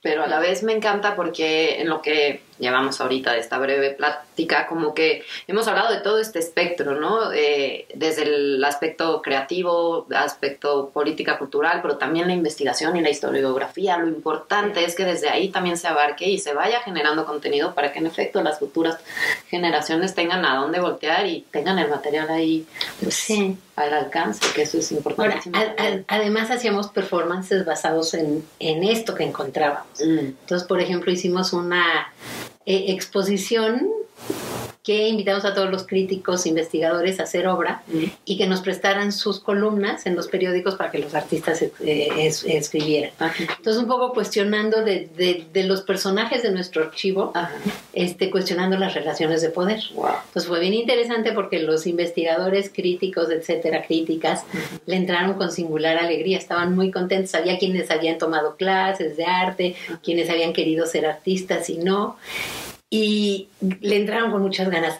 [0.00, 3.90] Pero a la vez me encanta porque en lo que llevamos ahorita de esta breve
[3.90, 7.32] plática, como que hemos hablado de todo este espectro, ¿no?
[7.32, 13.96] Eh, desde el aspecto creativo, aspecto política cultural, pero también la investigación y la historiografía.
[13.98, 17.92] Lo importante es que desde ahí también se abarque y se vaya generando contenido para
[17.92, 18.98] que en efecto las futuras
[19.48, 22.66] generaciones tengan a dónde voltear y tengan el material ahí
[23.02, 23.28] pues,
[23.76, 25.50] al alcance, que eso es importante.
[26.08, 29.86] además hacíamos performances basados en, en esto que encontrábamos.
[30.00, 30.18] Mm.
[30.18, 32.12] Entonces, por ejemplo, hicimos una
[32.70, 33.88] eh, exposición
[34.88, 37.82] que invitamos a todos los críticos, investigadores a hacer obra
[38.24, 41.70] y que nos prestaran sus columnas en los periódicos para que los artistas eh,
[42.46, 43.10] escribieran.
[43.38, 47.34] Entonces, un poco cuestionando de, los personajes de nuestro archivo,
[47.92, 49.78] este, cuestionando las relaciones de poder.
[49.90, 54.44] Entonces, fue bien interesante porque los investigadores, críticos, etcétera, críticas,
[54.86, 57.34] le entraron con singular alegría, estaban muy contentos.
[57.34, 62.16] Había quienes habían tomado clases de arte, quienes habían querido ser artistas y no
[62.90, 63.48] y
[63.80, 64.98] le entraron con muchas ganas.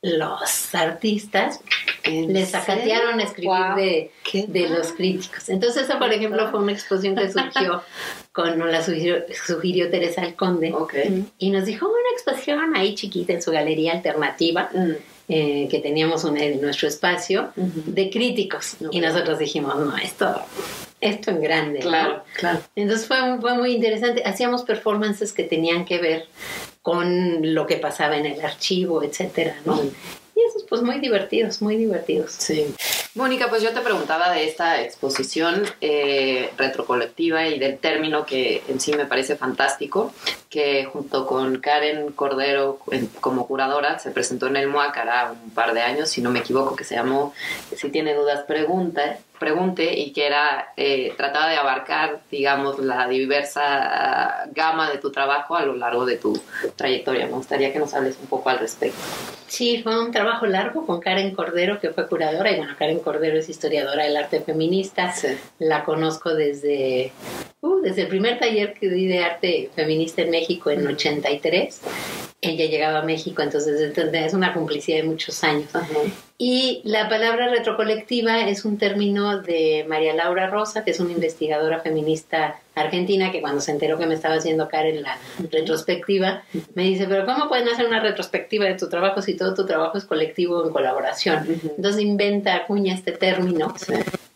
[0.00, 1.60] Los artistas
[2.04, 4.10] les sacatearon a escribir
[4.48, 5.48] de, los críticos.
[5.48, 7.82] Entonces, esa, por ejemplo, fue una exposición que surgió
[8.32, 10.72] con la sugirió, Teresa Alconde
[11.38, 14.70] y nos dijo una exposición ahí chiquita en su galería alternativa.
[14.72, 14.92] Mm.
[15.30, 18.76] Eh, que teníamos en nuestro espacio de críticos.
[18.90, 20.40] Y nosotros dijimos no esto
[21.02, 22.60] esto en grande claro claro.
[22.74, 24.22] Entonces fue, fue muy interesante.
[24.24, 26.28] Hacíamos performances que tenían que ver
[26.80, 29.78] con lo que pasaba en el archivo, etcétera, ¿no?
[30.38, 32.30] Y esos pues muy divertidos, muy divertidos.
[32.30, 32.72] Sí.
[33.16, 38.78] Mónica, pues yo te preguntaba de esta exposición eh, retrocolectiva y del término que en
[38.78, 40.12] sí me parece fantástico,
[40.48, 42.78] que junto con Karen Cordero
[43.20, 44.96] como curadora se presentó en el MOAC
[45.42, 47.34] un par de años, si no me equivoco, que se llamó
[47.74, 54.48] Si tiene dudas, pregunta pregunte y que era, eh, trataba de abarcar, digamos, la diversa
[54.52, 56.40] gama de tu trabajo a lo largo de tu
[56.76, 57.26] trayectoria.
[57.26, 58.98] Me gustaría que nos hables un poco al respecto.
[59.46, 63.38] Sí, fue un trabajo largo con Karen Cordero, que fue curadora, y bueno, Karen Cordero
[63.38, 65.14] es historiadora del arte feminista.
[65.58, 67.12] La conozco desde,
[67.62, 71.80] uh, desde el primer taller que di de arte feminista en México en 83
[72.40, 75.70] ella llegaba a México, entonces es una complicidad de muchos años.
[76.40, 81.80] Y la palabra retrocolectiva es un término de María Laura Rosa, que es una investigadora
[81.80, 85.18] feminista argentina, que cuando se enteró que me estaba haciendo en la
[85.50, 89.66] retrospectiva, me dice, pero ¿cómo pueden hacer una retrospectiva de tu trabajo si todo tu
[89.66, 91.44] trabajo es colectivo en colaboración?
[91.76, 93.74] Entonces inventa, acuña este término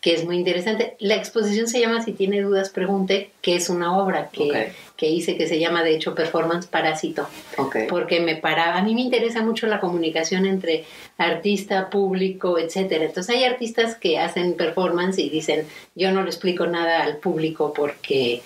[0.03, 0.97] que es muy interesante.
[0.99, 5.35] La exposición se llama Si tiene dudas, pregunte, que es una obra que, que hice
[5.35, 7.27] que se llama, de hecho, Performance Parásito.
[7.89, 10.85] Porque me para, a mí me interesa mucho la comunicación entre
[11.17, 13.03] artista, público, etcétera.
[13.03, 17.73] Entonces hay artistas que hacen performance y dicen, yo no le explico nada al público
[17.73, 18.43] porque,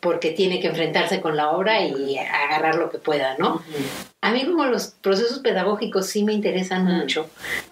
[0.00, 3.62] porque tiene que enfrentarse con la obra y agarrar lo que pueda, ¿no?
[4.24, 7.28] A mí como los procesos pedagógicos sí me interesan mucho.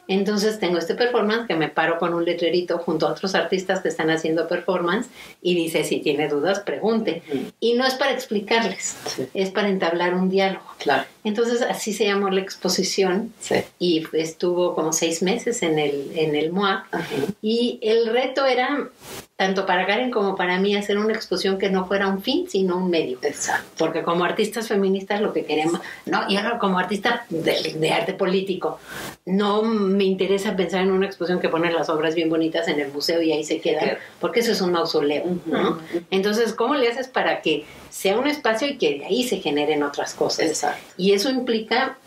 [0.07, 3.89] Entonces tengo este performance que me paro con un letrerito junto a otros artistas que
[3.89, 5.09] están haciendo performance
[5.41, 7.23] y dice si tiene dudas pregunte.
[7.59, 8.99] Y no es para explicarles,
[9.33, 10.67] es para entablar un diálogo.
[10.77, 11.05] Claro.
[11.25, 13.33] Entonces así se llamó la exposición
[13.79, 16.87] y estuvo como seis meses en el, en el MOA.
[17.41, 18.91] Y el reto era,
[19.43, 22.77] tanto para Karen como para mí, hacer una exposición que no fuera un fin, sino
[22.77, 23.19] un medio.
[23.23, 23.67] Exacto.
[23.77, 26.21] Porque como artistas feministas lo que queremos, ¿no?
[26.29, 28.79] Y ahora como artista de, arte político,
[29.27, 32.93] no me interesa pensar en una exposición que pone las obras bien bonitas en el
[32.93, 35.81] museo y ahí se quedan, porque eso es un mausoleo, ¿no?
[36.13, 39.83] Entonces, ¿cómo le haces para que sea un espacio y que de ahí se generen
[39.83, 40.47] otras cosas?
[40.47, 40.85] Exacto.
[40.97, 41.99] Y eso implica,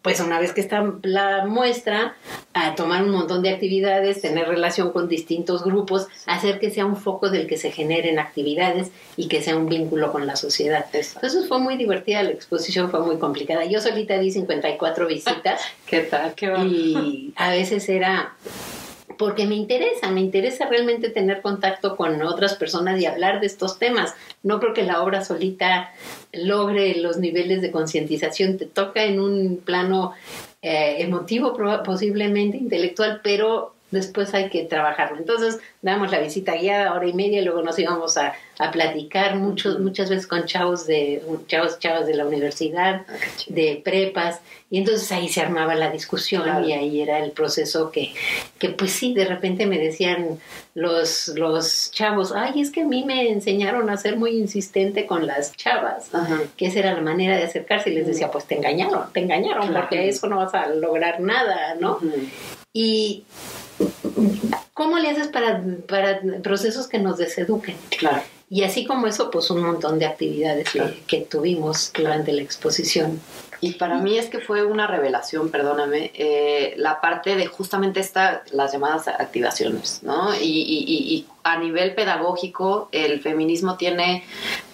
[0.00, 2.16] pues una vez que está la muestra,
[2.52, 6.96] a tomar un montón de actividades, tener relación con distintos grupos, hacer que sea un
[6.96, 10.86] foco del que se generen actividades y que sea un vínculo con la sociedad.
[10.92, 13.64] Entonces fue muy divertida, la exposición fue muy complicada.
[13.66, 15.60] Yo solita di 54 visitas.
[15.86, 16.34] ¿Qué tal?
[16.34, 18.34] Qué y a veces era
[19.16, 23.78] porque me interesa, me interesa realmente tener contacto con otras personas y hablar de estos
[23.78, 24.14] temas.
[24.42, 25.92] No creo que la obra solita
[26.32, 30.12] logre los niveles de concientización, te toca en un plano
[30.62, 35.18] eh, emotivo, posiblemente intelectual, pero después hay que trabajarlo.
[35.18, 39.80] Entonces damos la visita guiada, hora y media, luego nos íbamos a, a platicar muchos,
[39.80, 43.14] muchas veces con chavos de, chavos, chavos de la universidad, ah,
[43.48, 48.12] de prepas, y entonces ahí se armaba la discusión y ahí era el proceso que,
[48.58, 50.38] que pues sí, de repente me decían
[50.74, 55.26] los, los chavos, ay, es que a mí me enseñaron a ser muy insistente con
[55.26, 56.10] las chavas,
[56.56, 59.72] que esa era la manera de acercarse y les decía, pues te engañaron, te engañaron,
[59.72, 61.98] porque eso no vas a lograr nada, ¿no?
[62.72, 63.24] Y
[64.74, 67.76] ¿Cómo le haces para, para procesos que nos deseduquen?
[67.98, 68.22] Claro.
[68.52, 70.68] Y así como eso, pues un montón de actividades
[71.06, 73.20] que, tuvimos durante la exposición.
[73.60, 78.42] Y para mí es que fue una revelación, perdóname, eh, la parte de justamente esta,
[78.50, 80.34] las llamadas activaciones, ¿no?
[80.34, 84.24] Y, y, y, a nivel pedagógico, el feminismo tiene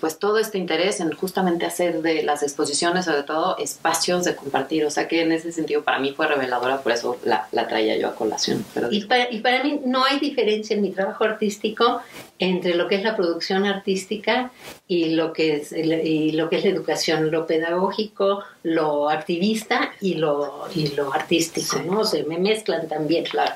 [0.00, 4.84] pues todo este interés en justamente hacer de las exposiciones, sobre todo, espacios de compartir.
[4.84, 7.96] O sea que en ese sentido para mí fue reveladora, por eso la, la traía
[7.96, 8.64] yo a colación.
[8.90, 12.00] y, para, y para mí no hay diferencia en mi trabajo artístico
[12.38, 14.50] entre lo que es la producción artística
[14.86, 20.14] y lo que es, y lo que es la educación, lo pedagógico, lo activista y
[20.14, 22.04] lo, y lo artístico, ¿no?
[22.04, 23.54] Se me mezclan también, claro.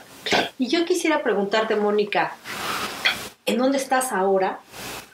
[0.58, 2.36] Y yo quisiera preguntarte, Mónica,
[3.50, 4.60] ¿en dónde estás ahora,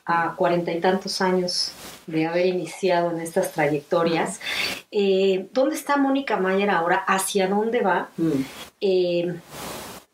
[0.05, 1.73] a cuarenta y tantos años
[2.07, 4.41] de haber iniciado en estas trayectorias?
[4.91, 6.97] Eh, ¿Dónde está Mónica Mayer ahora?
[7.07, 8.09] ¿Hacia dónde va?
[8.17, 8.31] Mm.
[8.81, 9.41] Eh,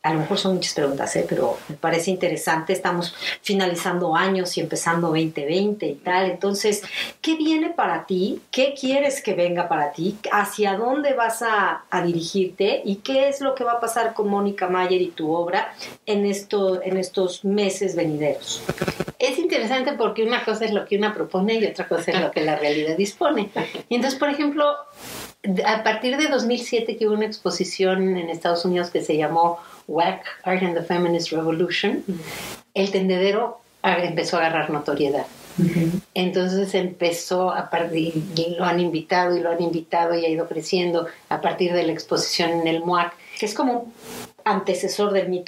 [0.03, 1.25] a lo mejor son muchas preguntas, ¿eh?
[1.27, 2.73] pero me parece interesante.
[2.73, 6.29] Estamos finalizando años y empezando 2020 y tal.
[6.29, 6.83] Entonces,
[7.21, 8.41] ¿qué viene para ti?
[8.51, 10.17] ¿Qué quieres que venga para ti?
[10.29, 12.81] ¿Hacia dónde vas a, dirigirte?
[12.83, 15.73] ¿Y qué es lo que va a pasar con Mónica Mayer y tu obra
[16.05, 18.61] en, esto, en estos meses venideros?
[19.19, 22.29] Es interesante porque una cosa es lo que una propone y otra cosa es lo
[22.29, 23.51] que la realidad dispone.
[23.87, 24.65] Y entonces, por ejemplo,
[25.65, 30.23] a partir de 2007 que hubo una exposición en Estados Unidos que se llamó WAC,
[30.43, 32.03] Art and the Feminist Revolution,
[32.73, 35.25] el tendedero empezó a agarrar notoriedad.
[36.13, 40.47] Entonces empezó a partir, y lo han invitado y lo han invitado y ha ido
[40.47, 43.13] creciendo a partir de la exposición en el MUAC.
[43.39, 43.91] Que es como
[44.45, 45.43] antecesor del Me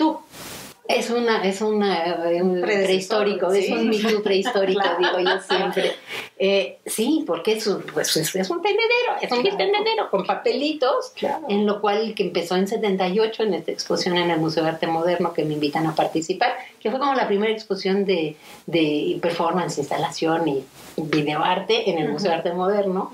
[0.87, 5.95] es una, es una, un prehistórico, es un mito prehistórico, digo yo siempre.
[6.37, 11.13] Eh, sí, porque es un, pues, es, un tendedero, es un tendedero con papelitos,
[11.49, 14.87] en lo cual que empezó en 78 en esta exposición en el Museo de Arte
[14.87, 18.35] Moderno que me invitan a participar, que fue como la primera exposición de,
[18.67, 20.63] de performance, instalación y
[20.97, 23.11] videoarte en el Museo de Arte Moderno,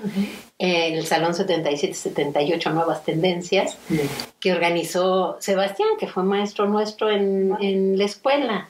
[0.58, 3.78] el Salón 77-78 Nuevas Tendencias,
[4.40, 8.68] que organizó Sebastián, que fue maestro nuestro en, en la escuela.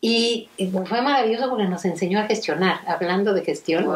[0.00, 0.48] Y
[0.86, 2.80] fue maravilloso porque nos enseñó a gestionar.
[2.86, 3.86] Hablando de gestión,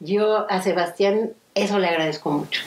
[0.00, 2.60] yo a Sebastián eso le agradezco mucho,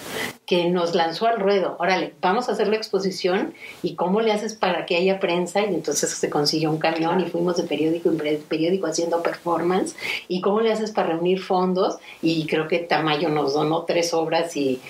[0.48, 1.76] que nos lanzó al ruedo.
[1.80, 5.62] Órale, vamos a hacer la exposición y cómo le haces para que haya prensa.
[5.62, 9.96] Y entonces se consiguió un camión y fuimos de periódico en periódico haciendo performance.
[10.28, 12.00] Y cómo le haces para reunir fondos.
[12.24, 14.82] Y creo que Tamayo nos donó tres obras y,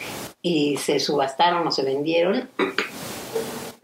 [0.41, 2.47] y se subastaron o se vendieron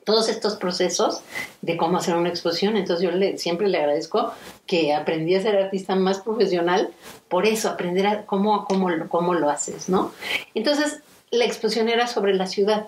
[0.06, 1.22] todos estos procesos
[1.62, 2.78] de cómo hacer una exposición.
[2.78, 4.32] Entonces yo le, siempre le agradezco
[4.66, 6.94] que aprendí a ser artista más profesional,
[7.28, 10.14] por eso, aprender a cómo, cómo, cómo lo haces, ¿no?
[10.54, 11.02] Entonces
[11.32, 12.88] la exposición era sobre la ciudad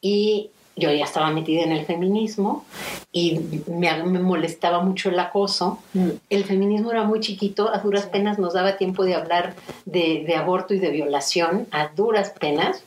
[0.00, 2.64] y yo ya estaba metida en el feminismo
[3.12, 5.78] y me, molestaba mucho el acoso.
[5.92, 6.08] Mm.
[6.30, 9.54] El feminismo era muy chiquito, a duras penas nos daba tiempo de hablar
[9.84, 12.82] de, de, aborto y de violación, a duras penas.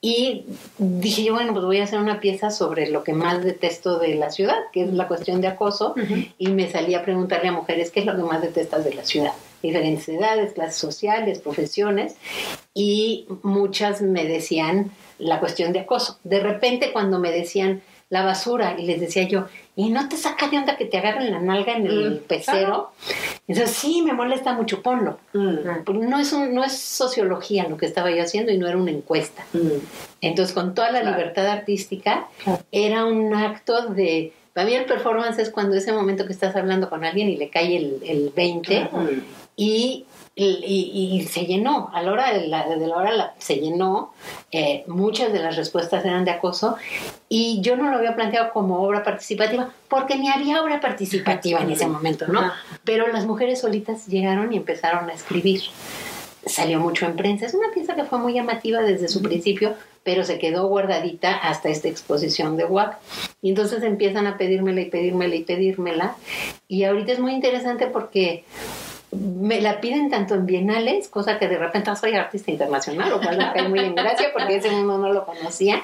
[0.00, 0.44] Y
[0.76, 4.14] dije yo, bueno, pues voy a hacer una pieza sobre lo que más detesto de
[4.16, 5.94] la ciudad, que es la cuestión de acoso,
[6.36, 9.04] y me salí a preguntarle a mujeres qué es lo que más detestas de la
[9.04, 9.32] ciudad.
[9.62, 12.16] diferentes edades, clases sociales, profesiones,
[12.74, 16.18] y muchas me decían la cuestión de acoso.
[16.24, 19.46] De repente cuando me decían la basura y les decía yo,
[19.76, 22.92] ¿y no te saca de onda que te agarren la nalga en el mm, pecero?
[23.48, 25.18] Entonces, sí, me molesta mucho, ponlo.
[25.32, 26.08] Mm.
[26.08, 29.44] No, es no es sociología lo que estaba yo haciendo y no era una encuesta.
[29.52, 29.68] Mm.
[30.20, 32.28] Entonces, con toda la libertad artística,
[32.70, 34.32] era un acto de...
[34.52, 37.48] Para mí el performance es cuando ese momento que estás hablando con alguien y le
[37.50, 38.88] cae el, el 20
[39.56, 40.04] y
[40.36, 44.12] y, se llenó, a la hora de la, de la hora se llenó,
[44.50, 46.76] eh, muchas de las respuestas eran de acoso
[47.28, 51.70] y yo no lo había planteado como obra participativa porque ni había obra participativa en
[51.70, 52.52] ese momento, ¿no?
[52.84, 55.62] Pero las mujeres solitas llegaron y empezaron a escribir.
[56.46, 60.24] Salió mucho en prensa, es una pieza que fue muy llamativa desde su principio, pero
[60.24, 62.98] se quedó guardadita hasta esta exposición de WAC.
[63.40, 66.16] Y entonces empiezan a pedírmela y pedírmela y pedírmela.
[66.68, 68.44] Y ahorita es muy interesante porque
[69.14, 73.38] me la piden tanto en bienales, cosa que de repente soy artista internacional, lo cual
[73.38, 75.82] me cae muy en gracia porque ese mundo no lo conocía.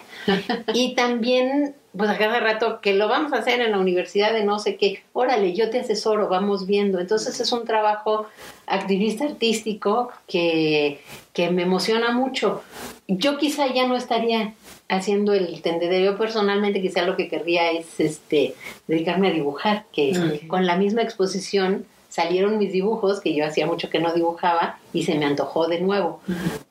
[0.73, 4.45] Y también, pues a cada rato, que lo vamos a hacer en la universidad de
[4.45, 6.99] no sé qué, órale, yo te asesoro, vamos viendo.
[6.99, 8.27] Entonces es un trabajo
[8.67, 11.01] activista artístico que,
[11.33, 12.63] que me emociona mucho.
[13.09, 14.55] Yo quizá ya no estaría
[14.89, 18.55] haciendo el tendedero personalmente quizá lo que querría es este
[18.89, 23.89] dedicarme a dibujar que con la misma exposición salieron mis dibujos, que yo hacía mucho
[23.89, 26.21] que no dibujaba, y se me antojó de nuevo.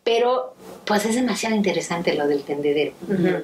[0.04, 0.54] Pero
[0.86, 2.94] pues es demasiado interesante lo del tendedero.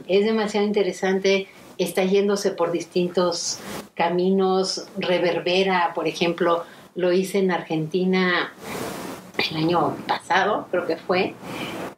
[0.08, 1.48] Es demasiado interesante,
[1.80, 3.60] está yéndose por distintos
[3.96, 8.54] caminos, reverbera, por ejemplo, lo hice en Argentina
[9.50, 11.34] el año pasado, creo que fue,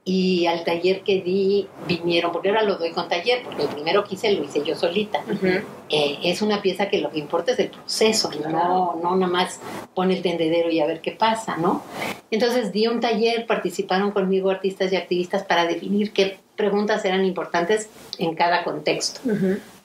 [0.07, 4.05] y al taller que di vinieron, porque ahora lo doy con taller, porque el primero
[4.05, 5.21] que hice lo hice yo solita.
[5.89, 9.59] Eh, es una pieza que lo que importa es el proceso, no, no nada más
[9.93, 11.83] pone el tendedero y a ver qué pasa, ¿no?
[12.31, 17.89] Entonces di un taller, participaron conmigo artistas y activistas para definir qué preguntas eran importantes
[18.17, 19.19] en cada contexto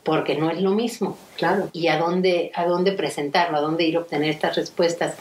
[0.03, 1.17] porque no es lo mismo.
[1.37, 1.69] Claro.
[1.73, 5.15] Y a dónde, a dónde presentarlo, a dónde ir a obtener estas respuestas.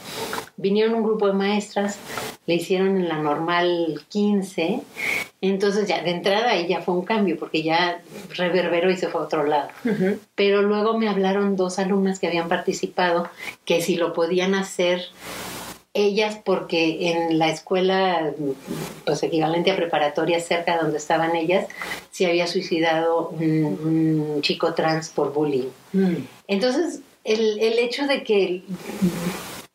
[0.56, 1.98] Vinieron un grupo de maestras,
[2.46, 4.80] le hicieron en la normal 15,
[5.40, 8.00] entonces ya de entrada ahí ya fue un cambio, porque ya
[8.34, 9.70] reverberó y se fue a otro lado.
[10.34, 13.28] Pero luego me hablaron dos alumnas que habían participado,
[13.64, 15.06] que si lo podían hacer
[15.94, 18.32] ellas porque en la escuela
[19.04, 21.66] pues equivalente a preparatoria cerca de donde estaban ellas
[22.10, 26.16] se había suicidado un, chico trans por bullying mm.
[26.48, 28.62] entonces el, el hecho de que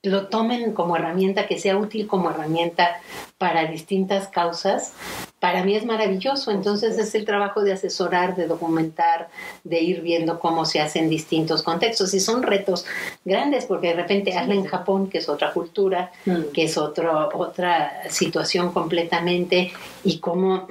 [0.07, 2.99] lo tomen como herramienta, que sea útil como herramienta
[3.37, 4.93] para distintas causas,
[5.39, 6.51] para mí es maravilloso.
[6.51, 9.29] Entonces es el trabajo de asesorar, de documentar,
[9.63, 12.13] de ir viendo cómo se hace en distintos contextos.
[12.13, 12.85] Y son retos
[13.23, 16.51] grandes porque de repente hazlo en Japón, que es otra cultura, mm.
[16.53, 19.71] que es otro, otra situación completamente,
[20.03, 20.67] y cómo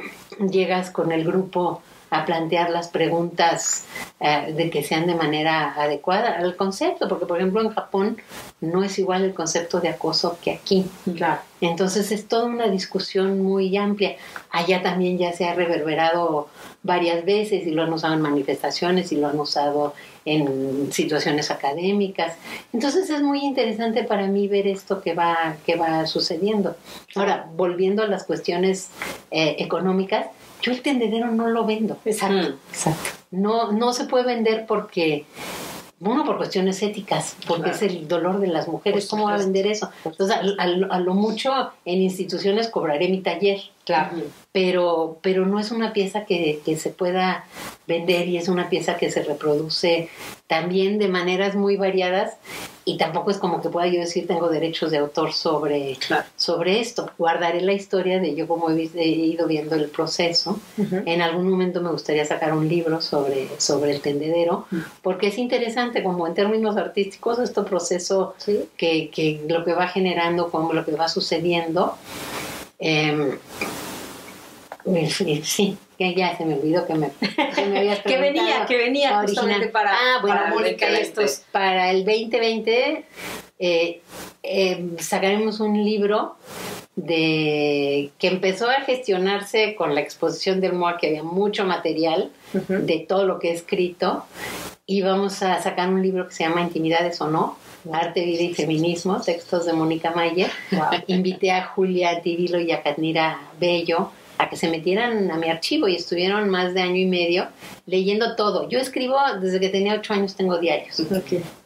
[0.50, 3.84] llegas con el grupo a plantear las preguntas
[4.20, 8.16] eh, de que sean de manera adecuada al concepto, porque por ejemplo en Japón
[8.60, 10.86] no es igual el concepto de acoso que aquí.
[11.16, 11.40] Claro.
[11.60, 14.16] Entonces es toda una discusión muy amplia.
[14.50, 16.48] Allá también ya se ha reverberado
[16.82, 19.94] varias veces y lo han usado en manifestaciones y lo han usado
[20.24, 22.34] en situaciones académicas.
[22.72, 26.76] Entonces es muy interesante para mí ver esto que va, que va sucediendo.
[27.14, 28.90] Ahora, volviendo a las cuestiones
[29.30, 30.26] eh, económicas,
[30.62, 31.98] yo el tendedero no lo vendo.
[32.04, 32.50] Exacto.
[32.50, 32.54] Mm.
[32.70, 33.10] Exacto.
[33.30, 35.26] No, no se puede vender porque
[36.00, 39.66] uno por cuestiones éticas, porque es el dolor de las mujeres, ¿cómo va a vender
[39.66, 39.90] eso?
[40.04, 41.52] Entonces, a, lo mucho
[41.84, 44.18] en instituciones cobraré mi taller, claro.
[44.52, 47.46] pero, pero no es una pieza que, que, se pueda
[47.86, 50.10] vender y es una pieza que se reproduce
[50.46, 52.34] también de maneras muy variadas
[52.88, 55.98] y tampoco es como que pueda yo decir tengo derechos de autor sobre,
[56.36, 57.10] sobre esto.
[57.18, 60.60] Guardaré la historia de yo como he, ido viendo el proceso.
[61.04, 64.66] En algún momento me gustaría sacar un libro sobre, sobre el tendedero,
[65.02, 68.36] porque es interesante como en términos artísticos este proceso
[68.76, 71.96] que, que, lo que va generando, como lo que va sucediendo.
[72.78, 73.38] Eh,
[75.42, 77.10] sí, que ya se me olvidó que me,
[77.54, 80.40] que venía, que venía justamente para, ah, bueno,
[80.78, 81.42] para, estos.
[81.50, 83.04] para el 2020
[83.58, 84.00] eh,
[84.42, 86.36] eh, sacaremos un libro
[86.94, 92.98] de que empezó a gestionarse con la exposición del MOA, que había mucho material de
[93.06, 94.24] todo lo que he escrito,
[94.86, 97.58] y vamos a sacar un libro que se llama Intimidades o no,
[97.92, 100.50] Arte, Vida y Feminismo, textos de Mónica Mayer.
[101.06, 105.88] Invité a Julia Divilo y a Cadnira Bello a que se metieran a mi archivo
[105.88, 107.48] y estuvieron más de año y medio
[107.86, 108.68] leyendo todo.
[108.68, 111.00] Yo escribo desde que tenía ocho años, tengo diarios.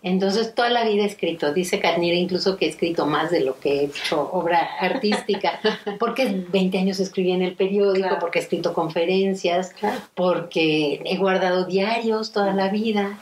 [0.02, 1.52] Entonces, toda la vida he escrito.
[1.52, 5.60] Dice Carnira incluso que he escrito más de lo que he hecho obra artística,
[5.98, 9.72] porque 20 años escribí en el periódico, porque he escrito conferencias,
[10.14, 13.18] porque he guardado diarios toda la vida.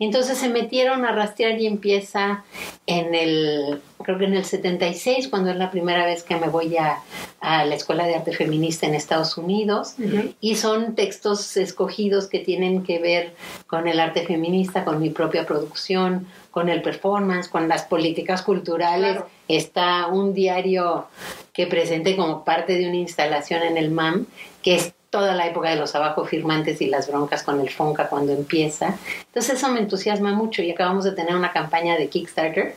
[0.00, 2.44] Entonces se metieron a rastrear y empieza
[2.86, 6.76] en el, creo que en el 76, cuando es la primera vez que me voy
[6.76, 7.00] a,
[7.40, 9.96] a la Escuela de Arte Feminista en Estados Unidos,
[10.40, 13.34] y son textos escogidos que tienen que ver
[13.66, 19.18] con el arte feminista, con mi propia producción, con el performance, con las políticas culturales.
[19.46, 21.06] Está un diario
[21.52, 24.26] que presenté como parte de una instalación en el MAM,
[24.62, 28.08] que es toda la época de los abajo firmantes y las broncas con el Fonca
[28.08, 28.98] cuando empieza.
[29.26, 32.74] Entonces eso me entusiasma mucho y acabamos de tener una campaña de Kickstarter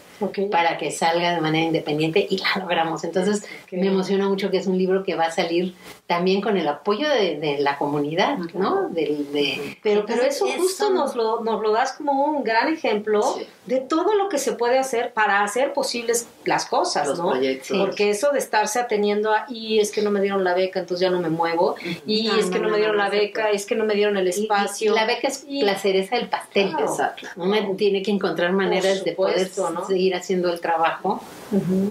[0.52, 3.04] para que salga de manera independiente y la logramos.
[3.04, 5.76] Entonces me emociona mucho que es un libro que va a salir
[6.08, 8.90] también con el apoyo de, la comunidad, ¿no?
[8.90, 13.22] De, pero, pero eso justo nos lo, nos lo das como un gran ejemplo
[13.66, 17.34] de todo lo que se puede hacer para hacer posibles las cosas, ¿no?
[17.78, 21.02] Porque eso de estarse ateniendo a, y es que no me dieron la beca, entonces
[21.02, 23.86] ya no me muevo, y es que no, me dieron la beca, es que no
[23.86, 24.92] me dieron el espacio.
[24.92, 26.74] Y, la beca es la cereza del pastel.
[26.78, 27.28] Exacto.
[27.36, 29.50] Uno tiene que encontrar maneras de poder
[29.88, 31.22] seguir haciendo el trabajo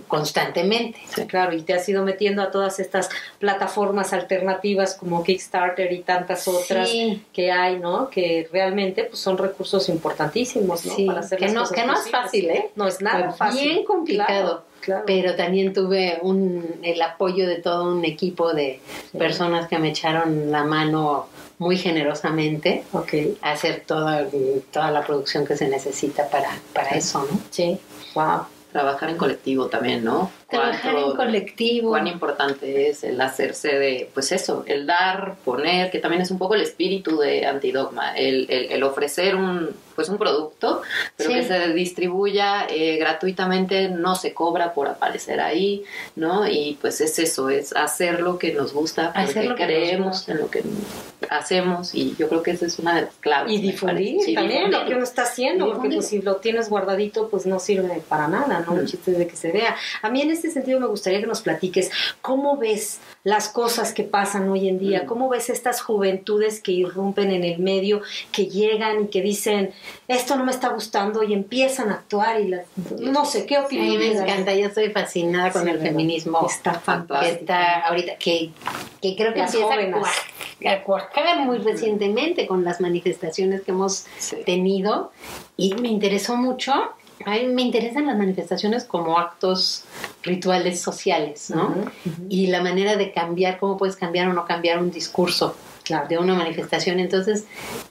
[0.09, 1.01] constantemente.
[1.27, 3.09] claro, y te has ido metiendo a todas estas
[3.39, 6.91] plataformas alternativas como Kickstarter y tantas otras
[7.33, 8.09] que hay, ¿no?
[8.11, 11.07] Que realmente pues, son recursos importantísimos, ¿no?
[11.07, 12.71] Para hacer que, no, que no es fácil, ¿eh?
[12.75, 13.68] No es nada fácil.
[13.68, 14.64] Bien complicado.
[15.07, 18.81] Pero también tuve un, el apoyo de todo un equipo de
[19.16, 21.27] personas que me echaron la mano
[21.61, 22.85] muy generosamente
[23.43, 24.27] a hacer toda,
[24.73, 27.39] toda la producción que se necesita para, para eso, ¿no?
[27.51, 27.79] Sí,
[28.15, 28.47] wow.
[28.73, 30.31] Trabajar en colectivo también, ¿no?
[30.51, 31.91] Trabajar en colectivo.
[31.91, 36.39] Cuán importante es el hacerse de, pues eso, el dar, poner, que también es un
[36.39, 40.83] poco el espíritu de Antidogma, el, el, ofrecer un, pues un producto,
[41.17, 45.85] pero que se distribuya eh, gratuitamente, no se cobra por aparecer ahí,
[46.17, 46.47] ¿no?
[46.47, 50.51] Y pues es eso, es hacer lo que nos gusta, porque lo creemos en lo
[50.51, 50.63] que
[51.29, 53.53] hacemos y yo creo que esa es una de las claves.
[53.53, 57.47] Y difundir también lo que uno está haciendo, porque pues, si lo tienes guardadito, pues
[57.47, 58.79] no sirve para nada, ¿no?
[58.79, 59.77] El chiste de que se vea.
[60.03, 61.91] A mí en este sentido me gustaría que nos platiques
[62.22, 65.07] cómo ves las cosas que pasan hoy en día, mm.
[65.07, 68.01] cómo ves estas juventudes que irrumpen en el medio,
[68.32, 69.72] que llegan y que dicen,
[70.09, 72.66] esto no me está gustando y empiezan a actuar y las,
[72.99, 73.86] no sé, ¿qué opinas?
[73.86, 76.47] A mí me encanta, yo estoy fascinada con el feminismo.
[76.47, 77.20] Está fantástico.
[77.20, 78.51] Que está ahorita, que,
[79.03, 79.74] que creo que empieza
[80.66, 84.07] a cuajar muy recientemente con las manifestaciones que hemos
[84.47, 85.12] tenido
[85.57, 86.72] y me interesó mucho
[87.25, 89.85] a mí me interesan las manifestaciones como actos
[90.23, 91.75] rituales sociales, ¿no?
[92.29, 95.55] Y la manera de cambiar, cómo puedes cambiar o no cambiar un discurso
[96.09, 97.01] de una manifestación.
[97.01, 97.47] Entonces,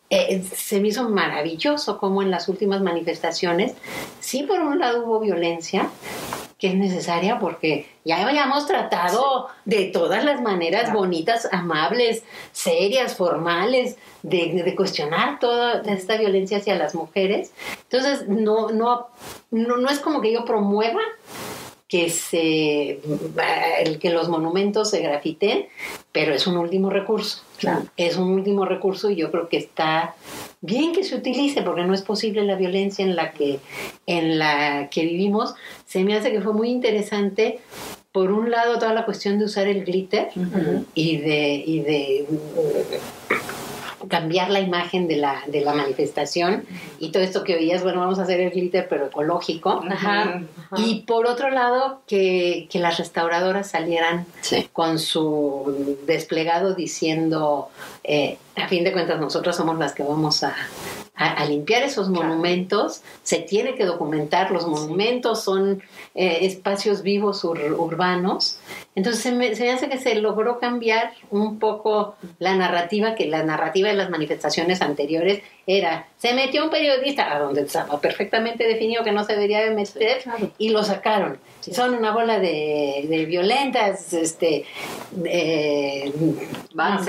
[0.09, 3.73] eh, se me hizo maravilloso cómo en las últimas manifestaciones,
[4.19, 5.89] sí, por un lado hubo violencia,
[6.59, 13.95] que es necesaria porque ya habíamos tratado de todas las maneras bonitas, amables, serias, formales,
[14.23, 17.53] de, cuestionar toda esta violencia hacia las mujeres.
[17.83, 19.07] Entonces, no, no,
[19.51, 20.99] no, no es como que yo promueva
[21.89, 22.99] que se
[23.83, 25.65] el que los monumentos se grafiten,
[26.11, 27.41] pero es un último recurso.
[27.97, 30.15] Es un último recurso y yo creo que está
[30.61, 33.59] bien que se utilice porque no es posible la violencia en la que
[34.05, 35.55] en la que vivimos.
[35.87, 37.59] Se me hace que fue muy interesante
[38.11, 40.29] por un lado toda la cuestión de usar el glitter
[40.93, 42.27] y de y de
[44.09, 46.65] cambiar la imagen de la, de la manifestación
[46.99, 49.81] y todo esto que oías, bueno, vamos a hacer el glitter pero ecológico.
[50.77, 54.25] Y por otro lado, que, que las restauradoras salieran
[54.73, 57.69] con su desplegado diciendo,
[58.03, 60.55] eh, a fin de cuentas nosotros somos las que vamos a,
[61.19, 65.83] a, limpiar esos monumentos, se tiene que documentar, los monumentos son
[66.15, 68.57] eh, espacios vivos urbanos,
[68.95, 73.89] entonces se me, hace que se logró cambiar un poco la narrativa, que la narrativa
[73.89, 79.11] de las manifestaciones anteriores era, se metió un periodista, a donde estaba perfectamente definido que
[79.11, 80.23] no se debería de meter,
[80.57, 81.37] y lo sacaron.
[81.73, 84.65] Son una bola de, violentas, este,
[85.23, 86.11] eh,
[86.73, 87.07] bandas,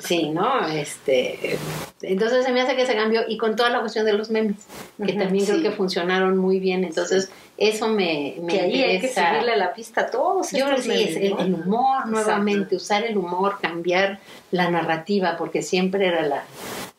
[0.00, 0.66] sí, ¿no?
[0.66, 1.58] Este,
[2.02, 4.56] entonces se me hace que se cambió, y con toda la cuestión de los memes,
[5.04, 9.08] que también creo que funcionaron muy bien, entonces eso me, me que ahí hay que
[9.08, 10.50] seguirle la pista a todos.
[10.52, 14.18] Yo creo que sí, es el, humor nuevamente, usar el humor, cambiar
[14.50, 16.44] la narrativa, porque siempre era la,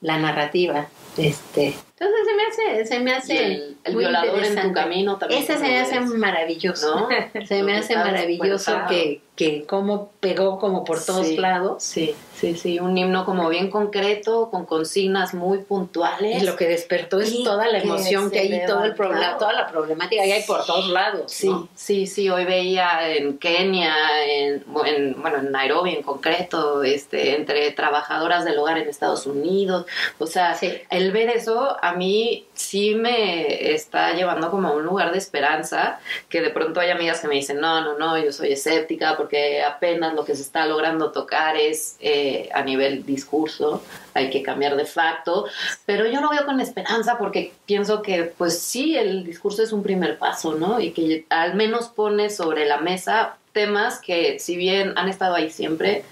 [0.02, 0.88] la narrativa.
[1.18, 5.42] Este, entonces se me hace, se me hace el, violador en tu camino también.
[5.42, 7.08] Ese se me hace maravilloso.
[7.48, 11.82] Se me hace maravilloso que, que cómo pegó como por todos lados.
[11.82, 16.44] Sí, sí, sí, un himno como bien concreto, con consignas muy puntuales.
[16.44, 19.68] Y lo que despertó es toda la emoción que hay, todo el problema, toda la
[19.68, 21.32] problemática que hay por todos lados.
[21.32, 27.72] Sí, sí, sí, hoy veía en Kenia, en, bueno, en Nairobi en concreto, este, entre
[27.72, 29.88] trabajadoras del hogar en Estados Unidos.
[30.20, 30.56] O sea,
[30.92, 36.00] el ver eso a mí sí me está llevando como a un lugar de esperanza,
[36.30, 39.64] que de pronto hay amigas que me dicen, no, no, no, yo soy escéptica porque
[39.64, 43.84] apenas lo que se está logrando tocar es eh, a nivel discurso,
[44.14, 45.46] hay que cambiar de facto,
[45.86, 49.84] pero yo lo veo con esperanza porque pienso que pues sí, el discurso es un
[49.84, 50.80] primer paso, ¿no?
[50.80, 55.50] Y que al menos pone sobre la mesa temas que si bien han estado ahí
[55.50, 56.04] siempre,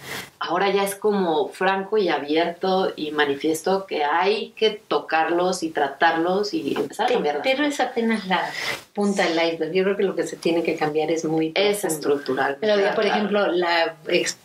[0.48, 6.54] ahora ya es como franco y abierto y manifiesto que hay que tocarlos y tratarlos
[6.54, 7.42] y empezar a cambiar.
[7.44, 8.50] Pero es apenas la
[8.94, 9.74] punta del iceberg.
[9.74, 11.52] Yo creo que lo que se tiene que cambiar es muy...
[11.56, 12.58] Es estructural.
[12.60, 13.96] Pero por ejemplo, la,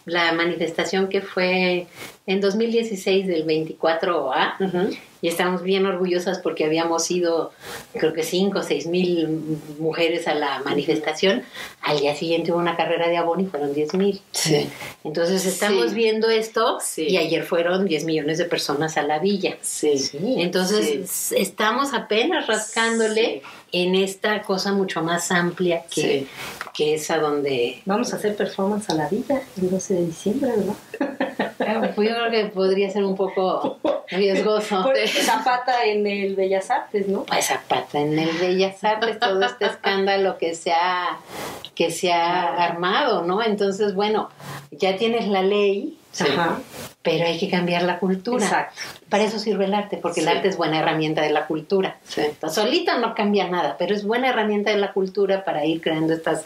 [0.06, 1.86] la manifestación que fue
[2.26, 7.52] en 2016 del 24A, y estamos bien orgullosas porque habíamos ido,
[7.92, 11.42] creo que 5 o 6 mil mujeres a la manifestación.
[11.82, 14.20] Al día siguiente hubo una carrera de abono y fueron 10 mil.
[14.30, 14.68] Sí.
[15.04, 19.56] Entonces estamos viendo esto y ayer fueron 10 millones de personas a la villa.
[19.60, 20.10] Sí.
[20.38, 23.42] Entonces estamos apenas rascándole
[23.72, 26.26] en esta cosa mucho más amplia que,
[26.74, 27.82] que es a donde...
[27.86, 30.74] Vamos a hacer performance a la villa el 12 de diciembre, ¿verdad?
[31.94, 34.90] Pues yo creo que podría ser un poco riesgoso.
[35.06, 37.24] Zapata en el Bellas Artes, ¿no?
[37.40, 41.18] Zapata en el Bellas Artes, todo este escándalo que se ha,
[41.74, 43.42] que se ha armado, ¿no?
[43.42, 44.30] Entonces, bueno,
[44.70, 45.96] ya tienes la ley,
[47.02, 48.44] pero hay que cambiar la cultura.
[48.44, 48.80] Exacto.
[49.08, 51.98] Para eso sirve el arte, porque el arte es buena herramienta de la cultura.
[52.06, 52.22] Sí.
[52.52, 56.42] solita no cambia nada, pero es buena herramienta de la cultura para ir creando estas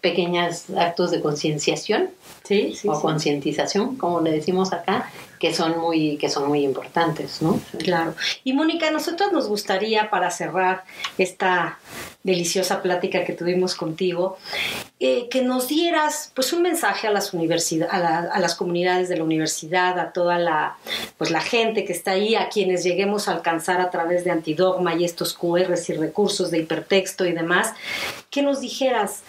[0.00, 2.10] pequeñas actos de concienciación
[2.44, 7.60] sí, o concientización, como le decimos acá, que son muy que son muy importantes, ¿no?
[7.78, 8.14] Claro.
[8.44, 10.84] Y Mónica, a nosotros nos gustaría para cerrar
[11.18, 11.78] esta
[12.22, 14.36] deliciosa plática que tuvimos contigo,
[14.98, 19.24] eh, que nos dieras pues un mensaje a las universidades, a, las comunidades de la
[19.24, 20.76] universidad, a toda la
[21.18, 24.94] pues la gente que está ahí, a quienes lleguemos a alcanzar a través de Antidogma
[24.94, 27.72] y estos QRs y recursos de hipertexto y demás,
[28.30, 29.22] que nos dijeras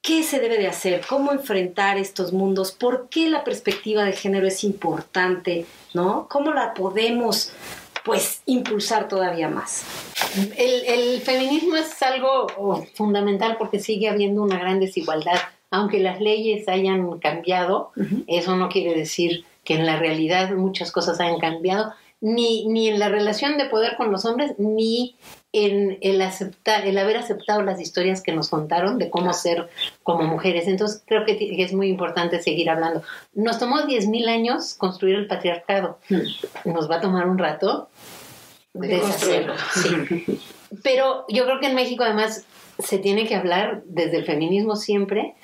[0.00, 1.02] ¿Qué se debe de hacer?
[1.06, 2.72] ¿Cómo enfrentar estos mundos?
[2.72, 5.66] ¿Por qué la perspectiva de género es importante?
[5.92, 6.28] ¿No?
[6.30, 7.52] ¿Cómo la podemos
[8.04, 9.84] pues impulsar todavía más?
[10.56, 15.40] El, feminismo es algo oh, fundamental porque sigue habiendo una gran desigualdad.
[15.70, 17.90] Aunque las leyes hayan cambiado,
[18.26, 21.92] eso no quiere decir que en la realidad muchas cosas hayan cambiado,
[22.22, 25.14] ni, ni en la relación de poder con los hombres, ni
[25.52, 29.68] en el aceptar, el haber aceptado las historias que nos contaron de cómo ser
[30.02, 30.66] como mujeres.
[30.68, 33.02] Entonces creo que es muy importante seguir hablando.
[33.34, 35.98] Nos tomó 10.000 años construir el patriarcado.
[36.08, 36.72] Hmm.
[36.72, 37.90] Nos va a tomar un rato
[38.72, 39.52] deshacerlo.
[39.74, 40.40] Sí.
[40.82, 42.46] Pero yo creo que en México además
[42.78, 45.34] se tiene que hablar desde el feminismo siempre,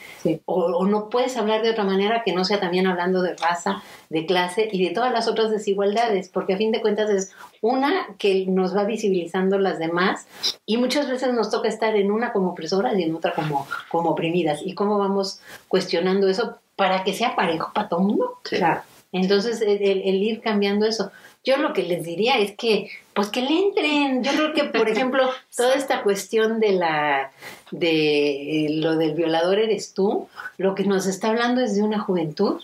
[0.44, 4.24] o, no puedes hablar de otra manera que no sea también hablando de raza, de
[4.24, 8.46] clase y de todas las otras desigualdades, porque a fin de cuentas es una que
[8.46, 10.26] nos va visibilizando las demás
[10.64, 14.10] y muchas veces nos toca estar en una como opresoras y en otra como, como
[14.10, 14.60] oprimidas.
[14.64, 18.38] ¿Y cómo vamos cuestionando eso para que sea parejo para todo el mundo?
[18.42, 18.82] Claro.
[19.10, 21.10] Entonces, el, el ir cambiando eso.
[21.44, 24.22] Yo lo que les diría es que pues que le entren.
[24.24, 27.32] Yo creo que, por ejemplo, toda esta cuestión de la
[27.70, 30.28] de lo del violador eres tú,
[30.58, 32.60] lo que nos está hablando es de una juventud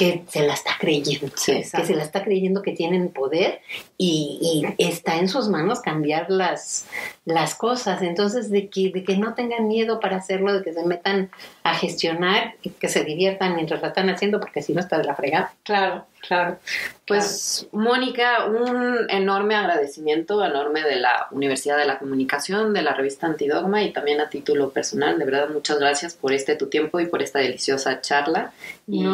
[0.00, 3.60] que se la está creyendo, que se la está creyendo que tienen poder
[3.98, 6.86] y, está en sus manos cambiar las,
[7.26, 8.00] las cosas.
[8.00, 11.30] Entonces, de que, de que no tengan miedo para hacerlo, de que se metan
[11.64, 15.04] a gestionar y que se diviertan mientras la están haciendo, porque si no está de
[15.04, 15.52] la fregada.
[15.64, 16.58] Claro, claro.
[17.06, 23.26] Pues, Mónica, un enorme agradecimiento enorme de la Universidad de la Comunicación, de la revista
[23.26, 25.18] Antidogma y también a título personal.
[25.18, 28.52] De verdad, muchas gracias por este tu tiempo y por esta deliciosa charla.
[28.86, 29.04] Y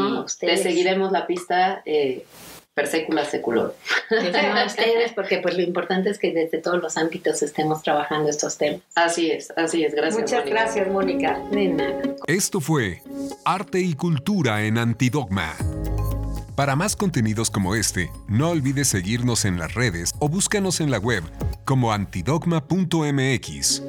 [0.40, 1.82] te seguiremos la pista.
[1.86, 2.24] Eh,
[2.76, 3.74] per secula seculor.
[4.10, 8.58] a ustedes, porque pues lo importante es que desde todos los ámbitos estemos trabajando estos
[8.58, 8.82] temas.
[8.94, 9.94] Así es, así es.
[9.94, 10.20] Gracias.
[10.20, 11.40] Muchas gracias, Mónica.
[12.26, 13.00] Esto fue
[13.46, 15.56] Arte y Cultura en Antidogma.
[16.56, 20.96] Para más contenidos como este, no olvides seguirnos en las redes o búscanos en la
[20.98, 21.22] web
[21.66, 23.82] como antidogma.mx.